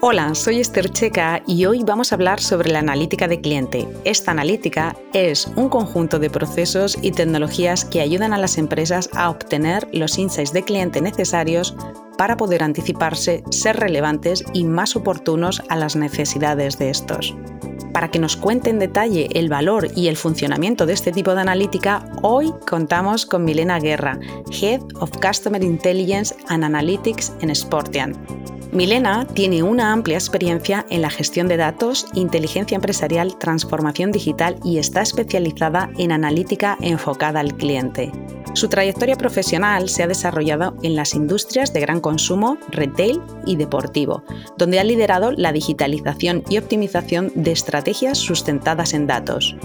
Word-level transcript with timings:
Hola, 0.00 0.32
soy 0.36 0.60
Esther 0.60 0.90
Checa 0.90 1.42
y 1.44 1.64
hoy 1.64 1.82
vamos 1.82 2.12
a 2.12 2.14
hablar 2.14 2.40
sobre 2.40 2.70
la 2.70 2.78
analítica 2.78 3.26
de 3.26 3.40
cliente. 3.40 3.88
Esta 4.04 4.30
analítica 4.30 4.94
es 5.12 5.50
un 5.56 5.68
conjunto 5.68 6.20
de 6.20 6.30
procesos 6.30 6.96
y 7.02 7.10
tecnologías 7.10 7.84
que 7.84 8.00
ayudan 8.00 8.32
a 8.32 8.38
las 8.38 8.58
empresas 8.58 9.10
a 9.12 9.28
obtener 9.28 9.88
los 9.92 10.16
insights 10.16 10.52
de 10.52 10.62
cliente 10.62 11.00
necesarios 11.00 11.74
para 12.16 12.36
poder 12.36 12.62
anticiparse, 12.62 13.42
ser 13.50 13.74
relevantes 13.74 14.44
y 14.52 14.62
más 14.62 14.94
oportunos 14.94 15.60
a 15.68 15.74
las 15.74 15.96
necesidades 15.96 16.78
de 16.78 16.90
estos. 16.90 17.34
Para 17.92 18.08
que 18.08 18.20
nos 18.20 18.36
cuente 18.36 18.70
en 18.70 18.78
detalle 18.78 19.28
el 19.32 19.48
valor 19.48 19.88
y 19.96 20.06
el 20.06 20.16
funcionamiento 20.16 20.86
de 20.86 20.92
este 20.92 21.10
tipo 21.10 21.34
de 21.34 21.40
analítica, 21.40 22.08
hoy 22.22 22.54
contamos 22.68 23.26
con 23.26 23.44
Milena 23.44 23.80
Guerra, 23.80 24.20
Head 24.60 24.80
of 25.00 25.10
Customer 25.20 25.60
Intelligence 25.60 26.36
and 26.46 26.62
Analytics 26.62 27.32
en 27.40 27.52
Sportian. 27.52 28.14
Milena 28.72 29.26
tiene 29.26 29.62
una 29.62 29.92
amplia 29.92 30.18
experiencia 30.18 30.84
en 30.90 31.00
la 31.00 31.08
gestión 31.08 31.48
de 31.48 31.56
datos, 31.56 32.06
inteligencia 32.12 32.74
empresarial, 32.74 33.38
transformación 33.38 34.12
digital 34.12 34.56
y 34.62 34.76
está 34.76 35.00
especializada 35.00 35.90
en 35.96 36.12
analítica 36.12 36.76
enfocada 36.82 37.40
al 37.40 37.56
cliente. 37.56 38.12
Su 38.52 38.68
trayectoria 38.68 39.16
profesional 39.16 39.88
se 39.88 40.02
ha 40.02 40.06
desarrollado 40.06 40.76
en 40.82 40.96
las 40.96 41.14
industrias 41.14 41.72
de 41.72 41.80
gran 41.80 42.00
consumo, 42.00 42.58
retail 42.68 43.22
y 43.46 43.56
deportivo, 43.56 44.22
donde 44.58 44.80
ha 44.80 44.84
liderado 44.84 45.32
la 45.32 45.52
digitalización 45.52 46.42
y 46.50 46.58
optimización 46.58 47.32
de 47.34 47.52
estrategias 47.52 48.18
sustentadas 48.18 48.92
en 48.92 49.06
datos. 49.06 49.56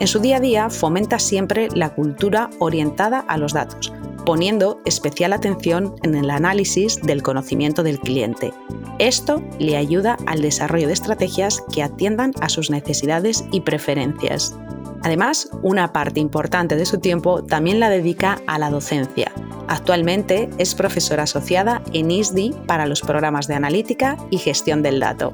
En 0.00 0.06
su 0.08 0.18
día 0.18 0.38
a 0.38 0.40
día 0.40 0.70
fomenta 0.70 1.18
siempre 1.18 1.68
la 1.74 1.90
cultura 1.94 2.50
orientada 2.58 3.20
a 3.20 3.36
los 3.36 3.52
datos, 3.52 3.92
poniendo 4.24 4.80
especial 4.84 5.32
atención 5.32 5.94
en 6.02 6.14
el 6.14 6.30
análisis 6.30 7.00
del 7.02 7.22
conocimiento 7.22 7.82
del 7.82 7.98
cliente. 8.00 8.52
Esto 8.98 9.42
le 9.58 9.76
ayuda 9.76 10.16
al 10.26 10.42
desarrollo 10.42 10.86
de 10.86 10.92
estrategias 10.92 11.62
que 11.72 11.82
atiendan 11.82 12.32
a 12.40 12.48
sus 12.48 12.70
necesidades 12.70 13.44
y 13.52 13.60
preferencias. 13.60 14.54
Además, 15.02 15.48
una 15.62 15.92
parte 15.92 16.20
importante 16.20 16.76
de 16.76 16.86
su 16.86 16.98
tiempo 16.98 17.44
también 17.44 17.80
la 17.80 17.88
dedica 17.88 18.40
a 18.46 18.58
la 18.58 18.70
docencia. 18.70 19.32
Actualmente 19.68 20.50
es 20.58 20.74
profesora 20.74 21.24
asociada 21.24 21.82
en 21.92 22.10
ISDI 22.10 22.54
para 22.66 22.86
los 22.86 23.02
programas 23.02 23.46
de 23.46 23.54
analítica 23.54 24.16
y 24.30 24.38
gestión 24.38 24.82
del 24.82 24.98
dato. 24.98 25.32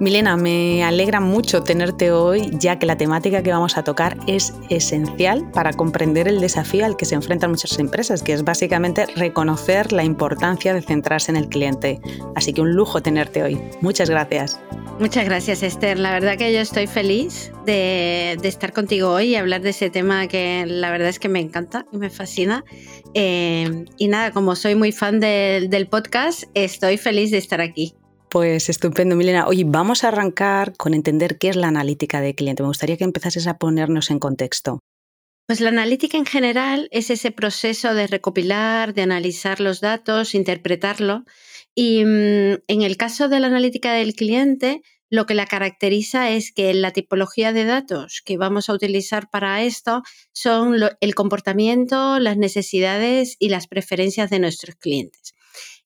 Milena, 0.00 0.34
me 0.38 0.82
alegra 0.82 1.20
mucho 1.20 1.62
tenerte 1.62 2.10
hoy, 2.10 2.48
ya 2.54 2.78
que 2.78 2.86
la 2.86 2.96
temática 2.96 3.42
que 3.42 3.52
vamos 3.52 3.76
a 3.76 3.84
tocar 3.84 4.16
es 4.26 4.54
esencial 4.70 5.50
para 5.52 5.74
comprender 5.74 6.26
el 6.26 6.40
desafío 6.40 6.86
al 6.86 6.96
que 6.96 7.04
se 7.04 7.16
enfrentan 7.16 7.50
muchas 7.50 7.78
empresas, 7.78 8.22
que 8.22 8.32
es 8.32 8.42
básicamente 8.42 9.04
reconocer 9.14 9.92
la 9.92 10.02
importancia 10.02 10.72
de 10.72 10.80
centrarse 10.80 11.30
en 11.30 11.36
el 11.36 11.50
cliente. 11.50 12.00
Así 12.34 12.54
que 12.54 12.62
un 12.62 12.72
lujo 12.72 13.02
tenerte 13.02 13.42
hoy. 13.42 13.60
Muchas 13.82 14.08
gracias. 14.08 14.58
Muchas 14.98 15.26
gracias, 15.26 15.62
Esther. 15.62 15.98
La 15.98 16.12
verdad 16.12 16.38
que 16.38 16.50
yo 16.50 16.60
estoy 16.60 16.86
feliz 16.86 17.52
de, 17.66 18.38
estar 18.42 18.72
contigo 18.72 19.10
hoy 19.10 19.26
y 19.26 19.36
hablar 19.36 19.60
de 19.60 19.68
ese 19.68 19.90
tema 19.90 20.28
que 20.28 20.64
la 20.66 20.90
verdad 20.90 21.10
es 21.10 21.18
que 21.18 21.28
me 21.28 21.40
encanta 21.40 21.84
y 21.92 21.98
me 21.98 22.08
fascina. 22.08 22.64
Eh, 23.12 23.84
y 23.98 24.08
nada, 24.08 24.30
como 24.30 24.56
soy 24.56 24.76
muy 24.76 24.92
fan 24.92 25.20
del 25.20 25.88
podcast, 25.88 26.44
estoy 26.54 26.96
feliz 26.96 27.30
de 27.30 27.36
estar 27.36 27.60
aquí. 27.60 27.99
Pues 28.30 28.68
estupendo, 28.68 29.16
Milena. 29.16 29.48
Oye, 29.48 29.64
vamos 29.66 30.04
a 30.04 30.08
arrancar 30.08 30.76
con 30.76 30.94
entender 30.94 31.36
qué 31.36 31.48
es 31.48 31.56
la 31.56 31.66
analítica 31.66 32.20
de 32.20 32.36
cliente. 32.36 32.62
Me 32.62 32.68
gustaría 32.68 32.96
que 32.96 33.02
empezases 33.02 33.48
a 33.48 33.58
ponernos 33.58 34.08
en 34.10 34.20
contexto. 34.20 34.78
Pues 35.48 35.60
la 35.60 35.70
analítica 35.70 36.16
en 36.16 36.26
general 36.26 36.88
es 36.92 37.10
ese 37.10 37.32
proceso 37.32 37.92
de 37.92 38.06
recopilar, 38.06 38.94
de 38.94 39.02
analizar 39.02 39.58
los 39.58 39.80
datos, 39.80 40.36
interpretarlo. 40.36 41.24
Y 41.74 42.04
mm, 42.04 42.62
en 42.68 42.82
el 42.82 42.96
caso 42.96 43.28
de 43.28 43.40
la 43.40 43.48
analítica 43.48 43.94
del 43.94 44.14
cliente, 44.14 44.82
lo 45.08 45.26
que 45.26 45.34
la 45.34 45.46
caracteriza 45.46 46.30
es 46.30 46.52
que 46.52 46.72
la 46.72 46.92
tipología 46.92 47.52
de 47.52 47.64
datos 47.64 48.22
que 48.24 48.36
vamos 48.36 48.68
a 48.68 48.74
utilizar 48.74 49.28
para 49.28 49.64
esto 49.64 50.02
son 50.32 50.76
el 51.00 51.14
comportamiento, 51.16 52.20
las 52.20 52.36
necesidades 52.36 53.34
y 53.40 53.48
las 53.48 53.66
preferencias 53.66 54.30
de 54.30 54.38
nuestros 54.38 54.76
clientes. 54.76 55.34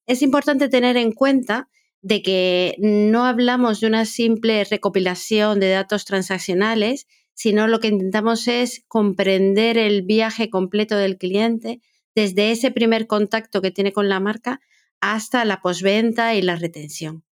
Es 0.06 0.20
importante 0.20 0.68
tener 0.68 0.98
en 0.98 1.12
cuenta 1.12 1.70
de 2.04 2.20
que 2.20 2.76
no 2.80 3.24
hablamos 3.24 3.80
de 3.80 3.86
una 3.86 4.04
simple 4.04 4.62
recopilación 4.64 5.58
de 5.58 5.70
datos 5.70 6.04
transaccionales, 6.04 7.06
sino 7.32 7.66
lo 7.66 7.80
que 7.80 7.88
intentamos 7.88 8.46
es 8.46 8.84
comprender 8.88 9.78
el 9.78 10.02
viaje 10.02 10.50
completo 10.50 10.98
del 10.98 11.16
cliente 11.16 11.80
desde 12.14 12.50
ese 12.50 12.70
primer 12.70 13.06
contacto 13.06 13.62
que 13.62 13.70
tiene 13.70 13.92
con 13.92 14.10
la 14.10 14.20
marca 14.20 14.60
hasta 15.00 15.46
la 15.46 15.62
posventa 15.62 16.34
y 16.34 16.42
la 16.42 16.56
retención. 16.56 17.24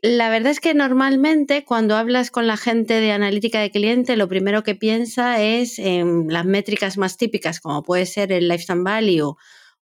La 0.00 0.30
verdad 0.30 0.52
es 0.52 0.60
que 0.60 0.72
normalmente 0.72 1.66
cuando 1.66 1.96
hablas 1.96 2.30
con 2.30 2.46
la 2.46 2.56
gente 2.56 2.94
de 2.94 3.12
analítica 3.12 3.60
de 3.60 3.70
cliente, 3.70 4.16
lo 4.16 4.28
primero 4.28 4.62
que 4.62 4.74
piensa 4.74 5.42
es 5.42 5.78
en 5.78 6.28
las 6.28 6.46
métricas 6.46 6.96
más 6.96 7.18
típicas, 7.18 7.60
como 7.60 7.82
puede 7.82 8.06
ser 8.06 8.32
el 8.32 8.48
lifetime 8.48 8.84
value 8.84 9.36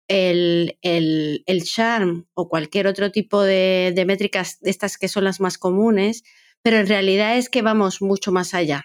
el, 0.09 0.79
el, 0.83 1.43
el 1.47 1.65
charm 1.65 2.27
o 2.35 2.49
cualquier 2.49 2.87
otro 2.87 3.11
tipo 3.11 3.43
de, 3.43 3.93
de 3.95 4.05
métricas, 4.05 4.59
estas 4.63 4.99
que 4.99 5.09
son 5.09 5.25
las 5.25 5.41
más 5.41 5.59
comunes, 5.59 6.23
pero 6.63 6.79
en 6.79 6.87
realidad 6.87 7.37
es 7.37 7.49
que 7.49 7.63
vamos 7.63 8.03
mucho 8.03 8.33
más 8.33 8.55
allá. 8.55 8.85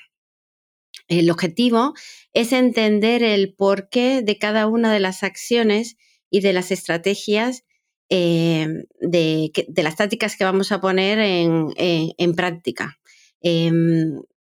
El 1.08 1.30
objetivo 1.30 1.94
es 2.34 2.54
entender 2.54 3.24
el 3.24 3.54
porqué 3.54 4.22
de 4.22 4.38
cada 4.38 4.68
una 4.68 4.94
de 4.94 5.00
las 5.00 5.24
acciones 5.24 5.98
y 6.30 6.42
de 6.42 6.54
las 6.54 6.72
estrategias 6.72 7.64
eh, 8.10 8.68
de, 9.00 9.52
de, 9.68 9.84
las 9.84 9.96
tácticas 9.96 10.36
que 10.36 10.44
vamos 10.44 10.72
a 10.72 10.82
poner 10.82 11.20
en, 11.20 11.68
en, 11.76 12.12
en 12.18 12.36
práctica. 12.36 13.00
Eh, 13.42 13.72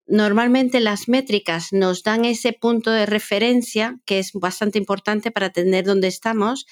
Normalmente 0.07 0.79
las 0.81 1.07
métricas 1.07 1.73
nos 1.73 2.03
dan 2.03 2.25
ese 2.25 2.53
punto 2.53 2.91
de 2.91 3.07
referencia 3.07 3.99
que 4.05 4.19
es 4.19 4.31
bastante 4.33 4.77
importante 4.77 5.31
para 5.31 5.47
entender 5.47 5.83
dónde 5.83 6.07
estamos, 6.07 6.67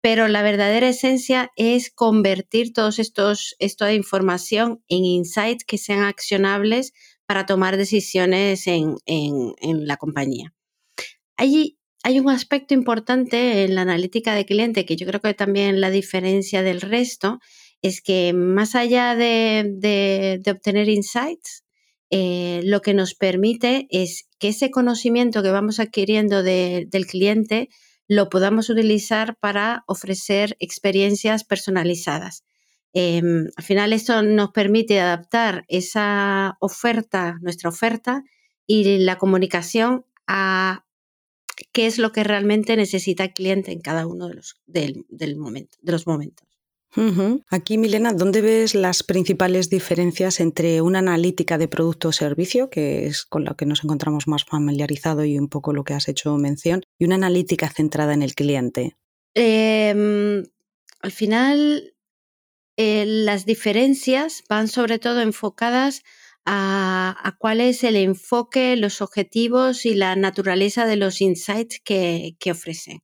pero 0.00 0.26
la 0.28 0.42
verdadera 0.42 0.88
esencia 0.88 1.50
es 1.56 1.90
convertir 1.90 2.72
todos 2.72 2.98
estos 2.98 3.56
esta 3.58 3.92
información 3.92 4.82
en 4.88 5.04
insights 5.04 5.64
que 5.64 5.76
sean 5.76 6.04
accionables 6.04 6.92
para 7.26 7.44
tomar 7.44 7.76
decisiones 7.76 8.66
en, 8.66 8.94
en, 9.04 9.52
en 9.60 9.86
la 9.86 9.98
compañía. 9.98 10.54
Hay, 11.36 11.78
hay 12.02 12.20
un 12.20 12.30
aspecto 12.30 12.72
importante 12.72 13.64
en 13.64 13.74
la 13.74 13.82
analítica 13.82 14.34
de 14.34 14.46
cliente 14.46 14.86
que 14.86 14.96
yo 14.96 15.06
creo 15.06 15.20
que 15.20 15.34
también 15.34 15.82
la 15.82 15.90
diferencia 15.90 16.62
del 16.62 16.80
resto 16.80 17.38
es 17.82 18.00
que 18.00 18.32
más 18.32 18.74
allá 18.74 19.14
de, 19.14 20.40
de 20.42 20.50
obtener 20.50 20.88
insights, 20.88 21.64
eh, 22.10 22.62
lo 22.64 22.80
que 22.80 22.94
nos 22.94 23.14
permite 23.14 23.86
es 23.90 24.28
que 24.38 24.48
ese 24.48 24.70
conocimiento 24.70 25.42
que 25.42 25.50
vamos 25.50 25.78
adquiriendo 25.80 26.42
de, 26.42 26.86
del 26.90 27.06
cliente 27.06 27.68
lo 28.06 28.30
podamos 28.30 28.70
utilizar 28.70 29.36
para 29.38 29.84
ofrecer 29.86 30.56
experiencias 30.58 31.44
personalizadas. 31.44 32.44
Eh, 32.94 33.20
al 33.54 33.64
final 33.64 33.92
esto 33.92 34.22
nos 34.22 34.50
permite 34.52 34.98
adaptar 34.98 35.66
esa 35.68 36.56
oferta, 36.60 37.36
nuestra 37.42 37.68
oferta 37.68 38.24
y 38.66 38.98
la 38.98 39.18
comunicación 39.18 40.06
a 40.26 40.86
qué 41.72 41.86
es 41.86 41.98
lo 41.98 42.12
que 42.12 42.24
realmente 42.24 42.76
necesita 42.76 43.24
el 43.24 43.32
cliente 43.34 43.72
en 43.72 43.80
cada 43.80 44.06
uno 44.06 44.28
de 44.28 44.34
los, 44.34 44.60
del 44.66 45.36
momento, 45.36 45.76
de 45.82 45.92
los 45.92 46.06
momentos. 46.06 46.47
Aquí, 47.50 47.78
Milena, 47.78 48.12
¿dónde 48.12 48.40
ves 48.40 48.74
las 48.74 49.02
principales 49.02 49.68
diferencias 49.70 50.40
entre 50.40 50.80
una 50.80 51.00
analítica 51.00 51.58
de 51.58 51.68
producto 51.68 52.08
o 52.08 52.12
servicio, 52.12 52.70
que 52.70 53.06
es 53.06 53.24
con 53.24 53.44
la 53.44 53.54
que 53.54 53.66
nos 53.66 53.84
encontramos 53.84 54.26
más 54.26 54.44
familiarizado 54.44 55.24
y 55.24 55.38
un 55.38 55.48
poco 55.48 55.72
lo 55.72 55.84
que 55.84 55.94
has 55.94 56.08
hecho 56.08 56.36
mención, 56.36 56.82
y 56.98 57.04
una 57.04 57.16
analítica 57.16 57.68
centrada 57.68 58.14
en 58.14 58.22
el 58.22 58.34
cliente? 58.34 58.96
Em, 59.34 60.44
al 61.00 61.12
final, 61.12 61.94
eh, 62.76 63.04
las 63.06 63.44
diferencias 63.44 64.42
van 64.48 64.68
sobre 64.68 64.98
todo 64.98 65.20
enfocadas 65.20 66.02
a, 66.50 67.36
cuál 67.38 67.60
es 67.60 67.84
el 67.84 67.96
enfoque, 67.96 68.76
los 68.76 69.02
objetivos 69.02 69.84
y 69.84 69.94
la 69.94 70.16
naturaleza 70.16 70.86
de 70.86 70.96
los 70.96 71.20
insights 71.20 71.80
que, 71.84 72.36
ofrecen. 72.50 73.00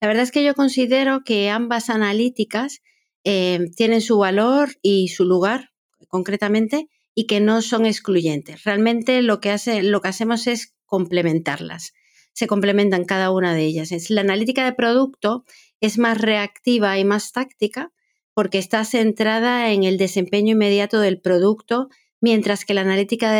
La 0.00 0.08
verdad 0.08 0.24
es 0.24 0.30
que 0.32 0.44
yo 0.44 0.54
considero 0.54 1.24
que 1.24 1.48
ambas 1.48 1.88
analíticas 1.88 2.82
eh, 3.24 3.70
tienen 3.76 4.00
su 4.00 4.18
valor 4.18 4.76
y 4.82 5.08
su 5.08 5.24
lugar 5.24 5.70
concretamente 6.08 6.88
y 7.14 7.26
que 7.26 7.40
no 7.40 7.62
son 7.62 7.86
excluyentes. 7.86 8.64
Realmente 8.64 9.22
lo 9.22 9.40
que, 9.40 9.56
lo 9.82 10.00
que 10.00 10.08
hacemos 10.08 10.46
es 10.46 10.74
complementarlas. 10.86 11.92
Se 12.32 12.46
complementan 12.46 13.04
cada 13.04 13.30
una 13.30 13.54
de 13.54 13.64
ellas. 13.64 13.90
la 14.10 14.22
analítica 14.22 14.64
de 14.64 14.72
producto 14.72 15.44
es 15.80 15.98
más 15.98 16.20
reactiva 16.20 16.98
y 16.98 17.04
más 17.04 17.32
táctica 17.32 17.92
porque 18.34 18.58
está 18.58 18.84
centrada 18.84 19.72
en 19.72 19.84
el 19.84 19.98
desempeño 19.98 20.52
inmediato 20.52 21.00
del 21.00 21.20
producto 21.20 21.88
mientras 22.20 22.64
que 22.64 22.72
la 22.72 22.80
analítica 22.80 23.34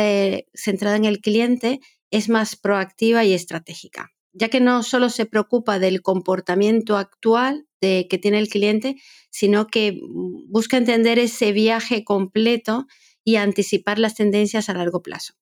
centrada 0.53 0.97
en 0.97 1.05
el 1.05 1.19
cliente 1.19 1.79
es 2.11 2.29
más 2.29 2.55
proactiva 2.55 3.25
y 3.25 3.33
estratégica, 3.33 4.11
ya 4.33 4.49
que 4.49 4.59
no 4.59 4.83
solo 4.83 5.09
se 5.09 5.25
preocupa 5.25 5.79
del 5.79 6.01
comportamiento 6.01 6.97
actual 6.97 7.67
de, 7.81 8.07
que 8.09 8.17
tiene 8.17 8.39
el 8.39 8.49
cliente, 8.49 8.97
sino 9.29 9.67
que 9.67 9.99
busca 10.01 10.77
entender 10.77 11.19
ese 11.19 11.51
viaje 11.51 12.03
completo 12.03 12.87
y 13.23 13.35
anticipar 13.37 13.99
las 13.99 14.15
tendencias 14.15 14.69
a 14.69 14.73
largo 14.73 15.01
plazo. 15.01 15.35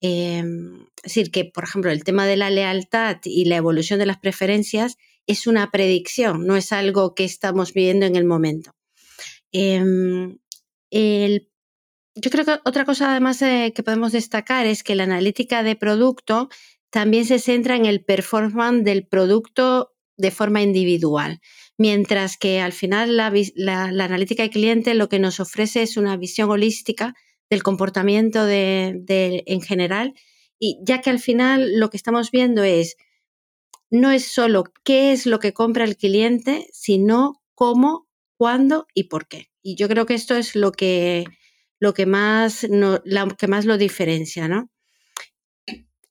Em, 0.00 0.86
es 1.02 1.14
decir, 1.14 1.30
que, 1.30 1.44
por 1.44 1.64
ejemplo, 1.64 1.90
el 1.90 2.04
tema 2.04 2.26
de 2.26 2.36
la 2.36 2.50
lealtad 2.50 3.18
y 3.24 3.44
la 3.44 3.56
evolución 3.56 3.98
de 3.98 4.06
las 4.06 4.18
preferencias 4.18 4.96
es 5.26 5.46
una 5.46 5.70
predicción, 5.70 6.46
no 6.46 6.56
es 6.56 6.72
algo 6.72 7.14
que 7.14 7.24
estamos 7.24 7.74
viviendo 7.74 8.06
en 8.06 8.16
el 8.16 8.24
momento. 8.24 8.72
Em, 9.52 10.38
el 10.90 11.50
yo 12.16 12.30
creo 12.30 12.44
que 12.44 12.58
otra 12.64 12.84
cosa 12.84 13.10
además 13.10 13.40
eh, 13.42 13.72
que 13.74 13.82
podemos 13.82 14.12
destacar 14.12 14.66
es 14.66 14.82
que 14.82 14.94
la 14.94 15.04
analítica 15.04 15.62
de 15.62 15.76
producto 15.76 16.48
también 16.90 17.24
se 17.24 17.38
centra 17.38 17.76
en 17.76 17.86
el 17.86 18.04
performance 18.04 18.84
del 18.84 19.06
producto 19.06 19.92
de 20.16 20.30
forma 20.30 20.62
individual, 20.62 21.40
mientras 21.78 22.36
que 22.36 22.60
al 22.60 22.72
final 22.72 23.16
la, 23.16 23.26
analítica 23.84 24.42
de 24.42 24.50
cliente 24.50 24.94
lo 24.94 25.08
que 25.08 25.18
nos 25.18 25.40
ofrece 25.40 25.82
es 25.82 25.96
una 25.96 26.16
visión 26.16 26.50
holística 26.50 27.14
del 27.48 27.62
comportamiento 27.62 28.44
de, 28.44 29.02
en 29.46 29.60
general, 29.62 30.14
y 30.58 30.78
ya 30.82 31.00
que 31.00 31.10
al 31.10 31.18
final 31.18 31.78
lo 31.78 31.88
que 31.88 31.96
estamos 31.96 32.30
viendo 32.30 32.62
es 32.62 32.96
no 33.90 34.10
es 34.10 34.26
solo 34.26 34.64
qué 34.84 35.12
es 35.12 35.26
lo 35.26 35.40
que 35.40 35.52
compra 35.52 35.84
el 35.84 35.96
cliente, 35.96 36.68
sino 36.72 37.42
cómo, 37.54 38.06
cuándo 38.36 38.86
y 38.94 39.04
por 39.04 39.26
qué. 39.26 39.46
Y 39.62 39.74
yo 39.74 39.88
creo 39.88 40.06
que 40.06 40.14
esto 40.14 40.36
es 40.36 40.54
lo 40.54 40.70
que 40.70 41.24
lo 41.80 41.94
que 41.94 42.04
más, 42.04 42.66
que 43.38 43.48
más 43.48 43.64
lo 43.64 43.78
diferencia, 43.78 44.48
¿no? 44.48 44.70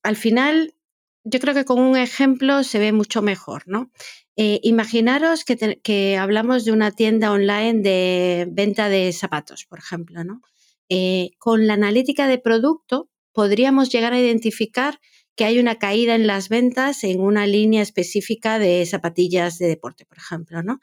Al 0.04 0.16
final, 0.16 0.76
yo 1.24 1.40
creo 1.40 1.54
que 1.54 1.66
con 1.66 1.80
un 1.80 1.98
ejemplo 1.98 2.64
se 2.64 2.80
ve 2.80 2.92
mucho 2.92 3.22
mejor, 3.22 3.64
¿no? 3.68 3.92
Eh, 4.36 4.60
imaginaros 4.64 5.44
que, 5.44 6.18
hablamos 6.18 6.64
de 6.66 6.72
una 6.72 6.92
tienda 6.92 7.32
online 7.32 7.82
de 7.82 8.48
venta 8.50 8.88
de 8.90 9.12
zapatos, 9.12 9.66
por 9.66 9.80
ejemplo, 9.80 10.24
¿no? 10.24 10.42
Eh, 10.90 11.32
con 11.38 11.68
la 11.68 11.74
analítica 11.74 12.28
de 12.28 12.40
producto 12.40 13.10
podríamos 13.34 13.90
llegar 13.92 14.14
a 14.14 14.20
identificar 14.20 15.00
que 15.36 15.46
hay 15.46 15.60
una 15.60 15.76
caída 15.76 16.16
en 16.16 16.28
las 16.28 16.50
ventas 16.50 17.04
en 17.04 17.22
una 17.22 17.48
línea 17.48 17.82
específica 17.82 18.60
de 18.60 18.86
zapatillas 18.86 19.58
de 19.58 19.68
deporte, 19.68 20.06
por 20.06 20.18
ejemplo, 20.18 20.64
¿no? 20.64 20.80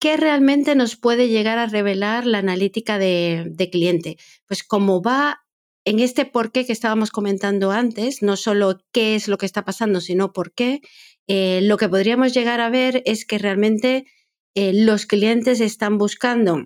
¿Qué 0.00 0.16
realmente 0.16 0.74
nos 0.74 0.96
puede 0.96 1.28
llegar 1.28 1.58
a 1.58 1.66
revelar 1.66 2.26
la 2.26 2.38
analítica 2.38 2.98
de, 2.98 3.68
cliente? 3.70 4.16
Pues 4.46 4.64
como 4.64 5.02
va 5.02 5.44
en 5.84 6.00
este 6.00 6.24
por 6.24 6.52
qué 6.52 6.66
que 6.66 6.72
estábamos 6.72 7.10
comentando 7.10 7.70
antes, 7.70 8.22
no 8.22 8.36
solo 8.36 8.80
qué 8.92 9.14
es 9.14 9.28
lo 9.28 9.38
que 9.38 9.46
está 9.46 9.64
pasando, 9.64 10.00
sino 10.00 10.32
por 10.32 10.52
qué, 10.52 10.80
eh, 11.26 11.60
lo 11.62 11.76
que 11.76 11.88
podríamos 11.88 12.34
llegar 12.34 12.60
a 12.60 12.70
ver 12.70 13.02
es 13.06 13.24
que 13.24 13.38
realmente 13.38 14.06
eh, 14.54 14.72
los 14.74 15.06
clientes 15.06 15.60
están 15.60 15.96
buscando 15.98 16.64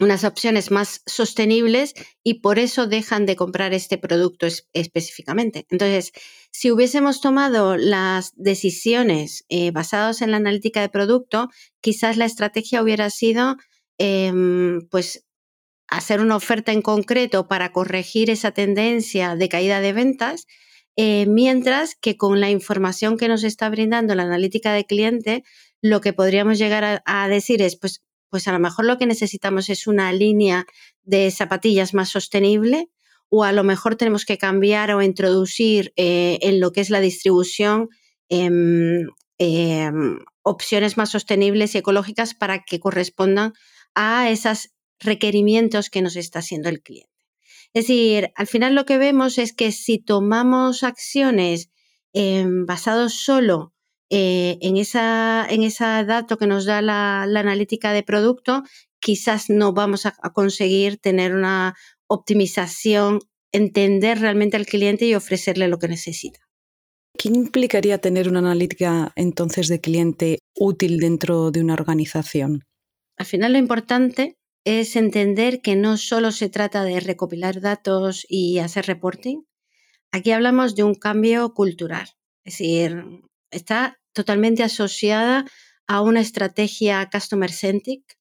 unas 0.00 0.24
opciones 0.24 0.70
más 0.70 1.02
sostenibles 1.06 1.94
y 2.22 2.40
por 2.40 2.58
eso 2.58 2.86
dejan 2.86 3.26
de 3.26 3.36
comprar 3.36 3.72
este 3.72 3.96
producto 3.96 4.46
específicamente. 4.72 5.66
Entonces, 5.70 6.12
si 6.50 6.70
hubiésemos 6.70 7.20
tomado 7.20 7.76
las 7.76 8.32
decisiones 8.36 9.44
eh, 9.48 9.70
basadas 9.70 10.20
en 10.20 10.32
la 10.32 10.36
analítica 10.36 10.80
de 10.80 10.88
producto, 10.88 11.48
quizás 11.80 12.16
la 12.16 12.26
estrategia 12.26 12.82
hubiera 12.82 13.08
sido 13.10 13.56
em, 13.98 14.80
pues 14.90 15.25
hacer 15.88 16.20
una 16.20 16.36
oferta 16.36 16.72
en 16.72 16.82
concreto 16.82 17.48
para 17.48 17.72
corregir 17.72 18.30
esa 18.30 18.52
tendencia 18.52 19.36
de 19.36 19.48
caída 19.48 19.80
de 19.80 19.92
ventas, 19.92 20.46
eh, 20.96 21.26
mientras 21.26 21.94
que 21.94 22.16
con 22.16 22.40
la 22.40 22.50
información 22.50 23.16
que 23.18 23.28
nos 23.28 23.44
está 23.44 23.68
brindando 23.68 24.14
la 24.14 24.24
analítica 24.24 24.72
de 24.72 24.84
cliente, 24.84 25.44
lo 25.82 26.00
que 26.00 26.12
podríamos 26.12 26.58
llegar 26.58 27.02
a, 27.04 27.28
decir 27.28 27.62
es, 27.62 27.76
pues 27.76 28.02
pues 28.30 28.48
a 28.48 28.52
lo 28.52 28.58
mejor 28.58 28.84
lo 28.84 28.98
que 28.98 29.06
necesitamos 29.06 29.68
es 29.70 29.86
una 29.86 30.12
línea 30.12 30.66
de 31.04 31.30
zapatillas 31.30 31.94
más 31.94 32.10
sostenible 32.10 32.90
o 33.28 33.44
a 33.44 33.52
lo 33.52 33.64
mejor 33.64 33.96
tenemos 33.96 34.24
que 34.24 34.38
cambiar 34.38 34.92
o 34.92 35.02
introducir 35.02 35.92
eh, 35.96 36.38
en 36.42 36.60
lo 36.60 36.72
que 36.72 36.80
es 36.80 36.90
la 36.90 37.00
distribución 37.00 37.88
em, 38.28 39.08
em, 39.38 40.18
opciones 40.42 40.96
más 40.96 41.10
sostenibles 41.10 41.74
y 41.74 41.78
ecológicas 41.78 42.34
para 42.34 42.64
que 42.64 42.80
correspondan 42.80 43.52
a 43.94 44.30
esos 44.30 44.70
requerimientos 44.98 45.90
que 45.90 46.02
nos 46.02 46.16
está 46.16 46.40
haciendo 46.40 46.68
el 46.68 46.82
cliente. 46.82 47.10
Es 47.74 47.88
decir, 47.88 48.32
al 48.36 48.46
final 48.46 48.74
lo 48.74 48.86
que 48.86 48.98
vemos 48.98 49.38
es 49.38 49.52
que 49.52 49.72
si 49.72 49.98
tomamos 49.98 50.82
acciones 50.82 51.70
em, 52.12 52.64
basadas 52.64 53.12
solo 53.12 53.74
eh, 54.08 54.58
en, 54.60 54.76
esa, 54.76 55.46
en 55.48 55.62
ese 55.62 55.84
dato 55.84 56.38
que 56.38 56.46
nos 56.46 56.64
da 56.64 56.80
la, 56.80 57.22
analítica 57.22 57.92
de 57.92 58.02
producto, 58.02 58.62
quizás 59.00 59.50
no 59.50 59.72
vamos 59.72 60.06
a, 60.06 60.12
conseguir 60.32 60.98
tener 60.98 61.34
una 61.34 61.74
optimización, 62.06 63.18
entender 63.52 64.20
realmente 64.20 64.56
al 64.56 64.66
cliente 64.66 65.06
y 65.06 65.14
ofrecerle 65.14 65.68
lo 65.68 65.78
que 65.78 65.88
necesita. 65.88 66.40
¿Qué 67.18 67.28
implicaría 67.28 67.98
tener 67.98 68.28
una 68.28 68.40
analítica 68.40 69.12
entonces 69.16 69.68
de 69.68 69.80
cliente 69.80 70.38
útil 70.54 70.98
dentro 70.98 71.50
de 71.50 71.60
una 71.60 71.74
organización? 71.74 72.62
Al 73.16 73.26
final 73.26 73.52
lo 73.52 73.58
importante 73.58 74.36
es 74.66 74.96
entender 74.96 75.62
que 75.62 75.76
no 75.76 75.96
solo 75.96 76.32
se 76.32 76.48
trata 76.48 76.82
de 76.82 76.98
recopilar 76.98 77.60
datos 77.60 78.26
y 78.28 78.58
hacer 78.58 78.86
reporting. 78.86 79.42
Aquí 80.10 80.32
hablamos 80.32 80.74
de 80.74 80.82
un 80.82 80.96
cambio 80.96 81.54
cultural. 81.54 82.08
Es 82.44 82.54
decir, 82.54 83.04
está 83.52 84.00
totalmente 84.12 84.64
asociada 84.64 85.44
a 85.86 86.00
una 86.00 86.20
estrategia 86.20 87.08
customer 87.12 87.52
centric 87.52 88.18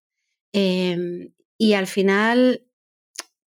em, 0.53 1.33
y 1.57 1.73
al 1.73 1.87
final 1.87 2.63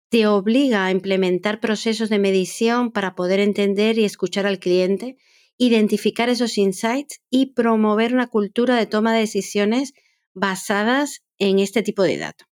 te 0.09 0.29
obliga 0.29 0.87
a 0.87 0.93
implementar 0.93 1.59
procesos 1.59 2.09
de 2.11 2.21
medición 2.21 2.93
para 2.93 3.17
poder 3.17 3.41
entender 3.41 3.99
y 3.99 4.05
escuchar 4.05 4.47
al 4.47 4.61
cliente, 4.61 5.17
identificar 5.59 6.29
esos 6.29 6.59
insights 6.59 7.21
y 7.29 7.55
promover 7.55 8.15
una 8.15 8.29
cultura 8.29 8.77
de 8.77 8.87
toma 8.87 9.13
de 9.15 9.21
decisiones 9.21 9.95
basadas 10.33 11.25
en 11.39 11.59
este 11.59 11.83
tipo 11.83 12.05
de 12.05 12.19
datos. 12.19 12.54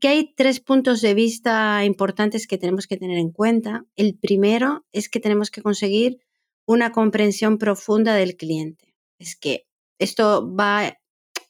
Aquí 0.00 0.08
hay 0.08 0.34
tres 0.34 0.60
puntos 0.60 1.02
de 1.02 1.12
vista 1.12 1.84
importantes 1.84 2.46
que 2.46 2.56
tenemos 2.56 2.86
que 2.86 2.96
tener 2.96 3.18
en 3.18 3.32
cuenta. 3.32 3.84
El 3.96 4.16
primero 4.16 4.86
es 4.92 5.10
que 5.10 5.20
tenemos 5.20 5.50
que 5.50 5.60
conseguir 5.60 6.20
una 6.64 6.90
comprensión 6.90 7.58
profunda 7.58 8.14
del 8.14 8.38
cliente. 8.38 8.94
Es 9.18 9.36
que 9.36 9.66
esto 9.98 10.50
va 10.56 10.98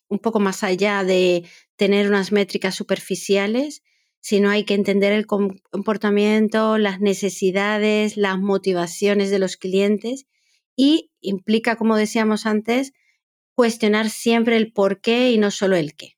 un 0.09 0.19
poco 0.19 0.40
más 0.40 0.64
allá 0.64 1.04
de 1.04 1.45
tener 1.76 2.09
unas 2.09 2.33
métricas 2.33 2.75
superficiales, 2.75 3.85
sino 4.21 4.50
hay 4.50 4.64
que 4.64 4.75
entender 4.75 5.12
el 5.12 5.28
comportamiento, 5.28 6.76
las 6.76 6.99
necesidades, 6.99 8.16
las 8.16 8.40
motivaciones 8.40 9.30
de 9.30 9.38
los 9.38 9.57
clientes 9.59 10.26
y 10.75 11.12
implica, 11.21 11.76
como 11.76 11.97
decíamos 11.97 12.47
antes, 12.47 12.95
cuestionar 13.54 14.11
siempre 14.11 14.57
el 14.57 14.73
por 14.73 15.00
qué 15.00 15.30
y 15.30 15.38
no 15.38 15.52
solo 15.52 15.76
el 15.76 15.95
qué. 15.95 16.16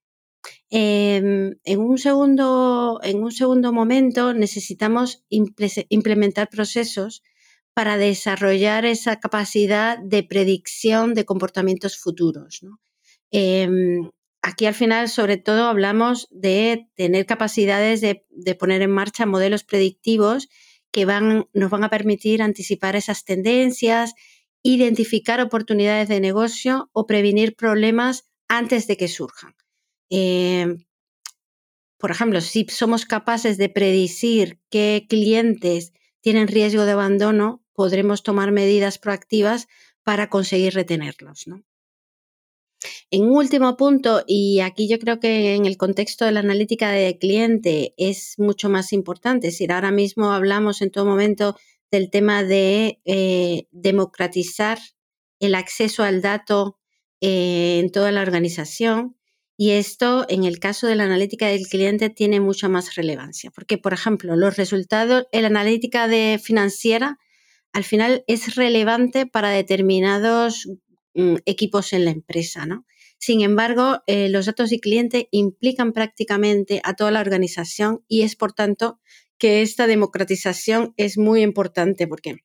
Em, 0.74 1.58
en, 1.64 1.80
un 1.80 1.98
segundo, 1.98 2.98
en 3.02 3.22
un 3.22 3.30
segundo 3.30 3.74
momento 3.74 4.32
necesitamos 4.32 5.22
implementar 5.28 6.48
procesos 6.48 7.22
para 7.74 7.98
desarrollar 7.98 8.86
esa 8.86 9.20
capacidad 9.20 9.98
de 9.98 10.22
predicción 10.22 11.12
de 11.12 11.26
comportamientos 11.26 11.98
futuros. 11.98 12.60
Em, 13.30 14.10
aquí 14.40 14.64
al 14.64 14.72
final 14.72 15.10
sobre 15.10 15.36
todo 15.36 15.64
hablamos 15.66 16.26
de 16.30 16.88
tener 16.94 17.26
capacidades 17.26 18.00
de, 18.00 18.54
poner 18.54 18.80
en 18.80 18.92
marcha 18.92 19.26
modelos 19.26 19.64
predictivos 19.64 20.48
que 20.90 21.04
van, 21.04 21.48
nos 21.52 21.68
van 21.68 21.84
a 21.84 21.90
permitir 21.90 22.40
anticipar 22.40 22.96
esas 22.96 23.26
tendencias, 23.26 24.14
identificar 24.62 25.38
oportunidades 25.42 26.08
de 26.08 26.20
negocio 26.20 26.88
o 26.94 27.04
prevenir 27.06 27.56
problemas 27.56 28.24
antes 28.48 28.86
de 28.86 28.96
que 28.96 29.08
surjan. 29.08 29.54
Eh, 30.14 30.76
por 31.96 32.10
ejemplo, 32.10 32.42
si 32.42 32.66
somos 32.68 33.06
capaces 33.06 33.56
de 33.56 33.70
predecir 33.70 34.60
qué 34.68 35.06
clientes 35.08 35.92
tienen 36.20 36.48
riesgo 36.48 36.84
de 36.84 36.92
abandono, 36.92 37.64
podremos 37.72 38.22
tomar 38.22 38.52
medidas 38.52 38.98
proactivas 38.98 39.68
para 40.02 40.28
conseguir 40.28 40.74
retenerlos. 40.74 41.46
En 43.10 43.24
último 43.24 43.76
punto, 43.76 44.22
y 44.26 44.60
aquí 44.60 44.86
yo 44.86 44.98
creo 44.98 45.18
que 45.18 45.54
en 45.54 45.64
el 45.64 45.78
contexto 45.78 46.26
de 46.26 46.32
la 46.32 46.40
analítica 46.40 46.90
de 46.90 47.18
cliente 47.18 47.94
es 47.96 48.34
mucho 48.38 48.68
más 48.68 48.92
importante, 48.92 49.48
es 49.48 49.60
ahora 49.70 49.92
mismo 49.92 50.32
hablamos 50.32 50.82
en 50.82 50.90
todo 50.90 51.06
momento 51.06 51.56
del 51.90 52.10
tema 52.10 52.42
de 52.42 53.00
eh, 53.06 53.66
democratizar 53.70 54.78
el 55.40 55.54
acceso 55.54 56.02
al 56.02 56.20
dato 56.20 56.78
eh, 57.20 57.78
en 57.80 57.90
toda 57.90 58.12
la 58.12 58.22
organización. 58.22 59.16
Y 59.64 59.70
esto, 59.70 60.26
en 60.28 60.42
el 60.42 60.58
caso 60.58 60.88
de 60.88 60.96
la 60.96 61.04
analítica 61.04 61.46
del 61.46 61.68
cliente, 61.68 62.10
tiene 62.10 62.40
mucha 62.40 62.68
más 62.68 62.96
relevancia, 62.96 63.52
porque, 63.52 63.78
por 63.78 63.92
ejemplo, 63.92 64.34
los 64.34 64.56
resultados, 64.56 65.26
la 65.30 65.46
analítica 65.46 66.08
de 66.08 66.40
financiera, 66.42 67.20
al 67.72 67.84
final 67.84 68.24
es 68.26 68.56
relevante 68.56 69.24
para 69.24 69.50
determinados 69.50 70.66
mm, 71.14 71.36
equipos 71.46 71.92
en 71.92 72.06
la 72.06 72.10
empresa, 72.10 72.66
¿no? 72.66 72.86
Sin 73.18 73.40
embargo, 73.40 74.02
eh, 74.08 74.28
los 74.30 74.46
datos 74.46 74.68
de 74.68 74.80
cliente 74.80 75.28
implican 75.30 75.92
prácticamente 75.92 76.80
a 76.82 76.94
toda 76.94 77.12
la 77.12 77.20
organización 77.20 78.04
y 78.08 78.22
es, 78.22 78.34
por 78.34 78.54
tanto, 78.54 78.98
que 79.38 79.62
esta 79.62 79.86
democratización 79.86 80.92
es 80.96 81.18
muy 81.18 81.40
importante 81.40 82.08
porque 82.08 82.38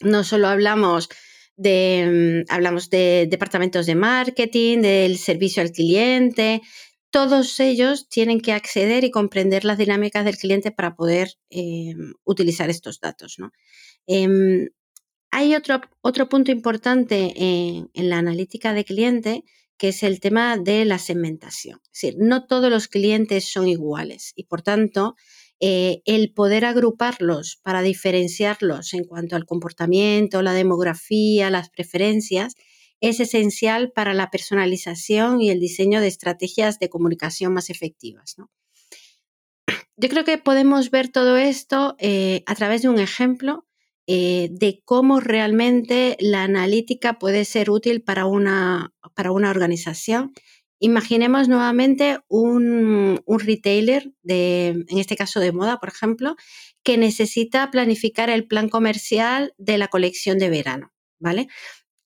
no 0.00 0.24
solo 0.24 0.48
hablamos 0.48 1.10
de, 1.56 2.44
mm, 2.46 2.52
hablamos 2.52 2.90
de 2.90 3.26
departamentos 3.30 3.86
de 3.86 3.94
marketing, 3.94 4.78
del 4.78 5.18
servicio 5.18 5.62
al 5.62 5.72
cliente, 5.72 6.62
todos 7.10 7.58
ellos 7.60 8.08
tienen 8.08 8.40
que 8.40 8.52
acceder 8.52 9.04
y 9.04 9.10
comprender 9.10 9.64
las 9.64 9.78
dinámicas 9.78 10.24
del 10.24 10.36
cliente 10.36 10.70
para 10.70 10.94
poder 10.94 11.34
eh, 11.50 11.94
utilizar 12.24 12.70
estos 12.70 13.00
datos. 13.00 13.36
Em, 14.06 14.68
hay 15.30 15.54
otro, 15.54 15.80
otro 16.00 16.28
punto 16.28 16.50
importante 16.52 17.34
en, 17.36 17.88
la 17.94 18.18
analítica 18.18 18.72
de 18.74 18.84
cliente 18.84 19.44
que 19.76 19.88
es 19.88 20.02
el 20.02 20.20
tema 20.20 20.58
de 20.58 20.84
la 20.84 20.98
segmentación. 20.98 21.80
Es 21.84 22.02
decir, 22.02 22.16
no 22.18 22.46
todos 22.46 22.70
los 22.70 22.86
clientes 22.86 23.50
son 23.50 23.66
iguales 23.66 24.32
y 24.36 24.44
por 24.44 24.62
tanto 24.62 25.16
eh, 25.60 26.00
el 26.06 26.32
poder 26.32 26.64
agruparlos 26.64 27.60
para 27.62 27.82
diferenciarlos 27.82 28.94
en 28.94 29.04
cuanto 29.04 29.36
al 29.36 29.44
comportamiento, 29.44 30.42
la 30.42 30.54
demografía, 30.54 31.50
las 31.50 31.70
preferencias, 31.70 32.54
es 33.00 33.20
esencial 33.20 33.92
para 33.92 34.14
la 34.14 34.30
personalización 34.30 35.40
y 35.40 35.50
el 35.50 35.60
diseño 35.60 36.00
de 36.00 36.08
estrategias 36.08 36.78
de 36.78 36.88
comunicación 36.88 37.52
más 37.52 37.70
efectivas. 37.70 38.36
Yo 39.96 40.08
creo 40.08 40.24
que 40.24 40.38
podemos 40.38 40.90
ver 40.90 41.08
todo 41.08 41.36
esto 41.36 41.94
eh, 41.98 42.42
a 42.46 42.54
través 42.54 42.82
de 42.82 42.88
un 42.88 42.98
ejemplo 42.98 43.66
eh, 44.06 44.48
de 44.50 44.82
cómo 44.84 45.20
realmente 45.20 46.16
la 46.20 46.42
analítica 46.42 47.18
puede 47.18 47.44
ser 47.44 47.70
útil 47.70 48.02
para 48.02 48.26
una, 48.26 48.92
para 49.14 49.30
una 49.30 49.50
organización. 49.50 50.32
Imaginemos 50.82 51.46
nuevamente 51.46 52.20
un, 52.28 53.20
retailer, 53.26 54.12
en 54.26 54.98
este 54.98 55.14
caso 55.14 55.38
de 55.38 55.52
moda, 55.52 55.78
por 55.78 55.90
ejemplo, 55.90 56.36
que 56.82 56.96
necesita 56.96 57.70
planificar 57.70 58.30
el 58.30 58.46
plan 58.46 58.70
comercial 58.70 59.52
de 59.58 59.76
la 59.76 59.88
colección 59.88 60.38
de 60.38 60.48
verano, 60.48 60.92
¿vale? 61.18 61.48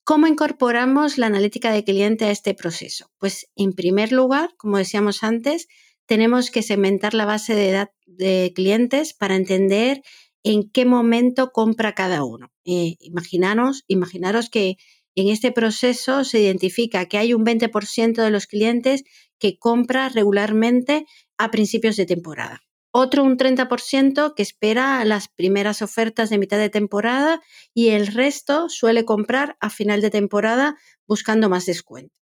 ¿Cómo 0.03 0.27
incorporamos 0.27 1.19
la 1.19 1.29
analítica 1.29 1.73
de 1.73 1.85
cliente 1.85 2.25
a 2.25 2.33
este 2.33 2.53
proceso? 2.53 3.11
Pues 3.19 3.49
en 3.55 3.73
primer 3.73 4.11
lugar, 4.11 4.51
como 4.59 4.77
decíamos 4.77 5.23
antes, 5.23 5.69
tenemos 6.05 6.51
que 6.51 6.63
segmentar 6.63 7.15
la 7.15 7.25
base 7.25 7.55
de, 7.55 7.89
de 8.07 8.53
clientes 8.55 9.15
para 9.15 9.37
entender 9.37 10.03
en 10.43 10.69
qué 10.69 10.85
momento 10.85 11.53
compra 11.53 11.95
cada 11.95 12.25
uno. 12.25 12.53
Eh, 12.65 12.97
imaginaros, 13.01 13.85
imaginaros 13.87 14.51
que 14.51 14.77
en 15.15 15.29
este 15.29 15.53
proceso 15.53 16.25
se 16.25 16.41
identifica 16.41 17.07
que 17.07 17.19
hay 17.19 17.35
un 17.35 17.45
20% 17.45 18.23
de 18.23 18.31
los 18.31 18.47
clientes 18.47 19.05
que 19.39 19.59
compra 19.59 20.09
regularmente 20.09 21.07
a 21.39 21.51
principios 21.51 21.97
de 21.97 22.07
temporada. 22.07 22.63
Otro 22.91 23.25
un 23.25 23.37
30% 23.37 24.35
que 24.35 24.43
espera 24.43 25.05
las 25.05 25.29
primeras 25.29 25.83
ofertas 25.83 26.31
de 26.31 26.39
mitad 26.39 26.59
de 26.59 26.71
temporada 26.71 27.43
y 27.75 27.89
el 27.89 28.07
resto 28.07 28.69
suele 28.69 29.05
comprar 29.05 29.57
a 29.61 29.71
final 29.71 30.01
de 30.01 30.11
temporada 30.11 30.77
buscando 31.07 31.49
más 31.49 31.67
descuentos. 31.67 32.17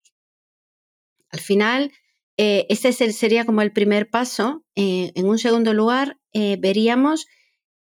Al 1.31 1.39
final, 1.39 1.91
eh, 2.37 2.67
este 2.69 2.93
sería 2.93 3.45
como 3.45 3.61
el 3.63 3.73
primer 3.73 4.09
paso. 4.09 4.63
Eh, 4.75 5.11
en 5.15 5.27
un 5.27 5.39
segundo 5.39 5.73
lugar, 5.73 6.19
veríamos 6.33 7.25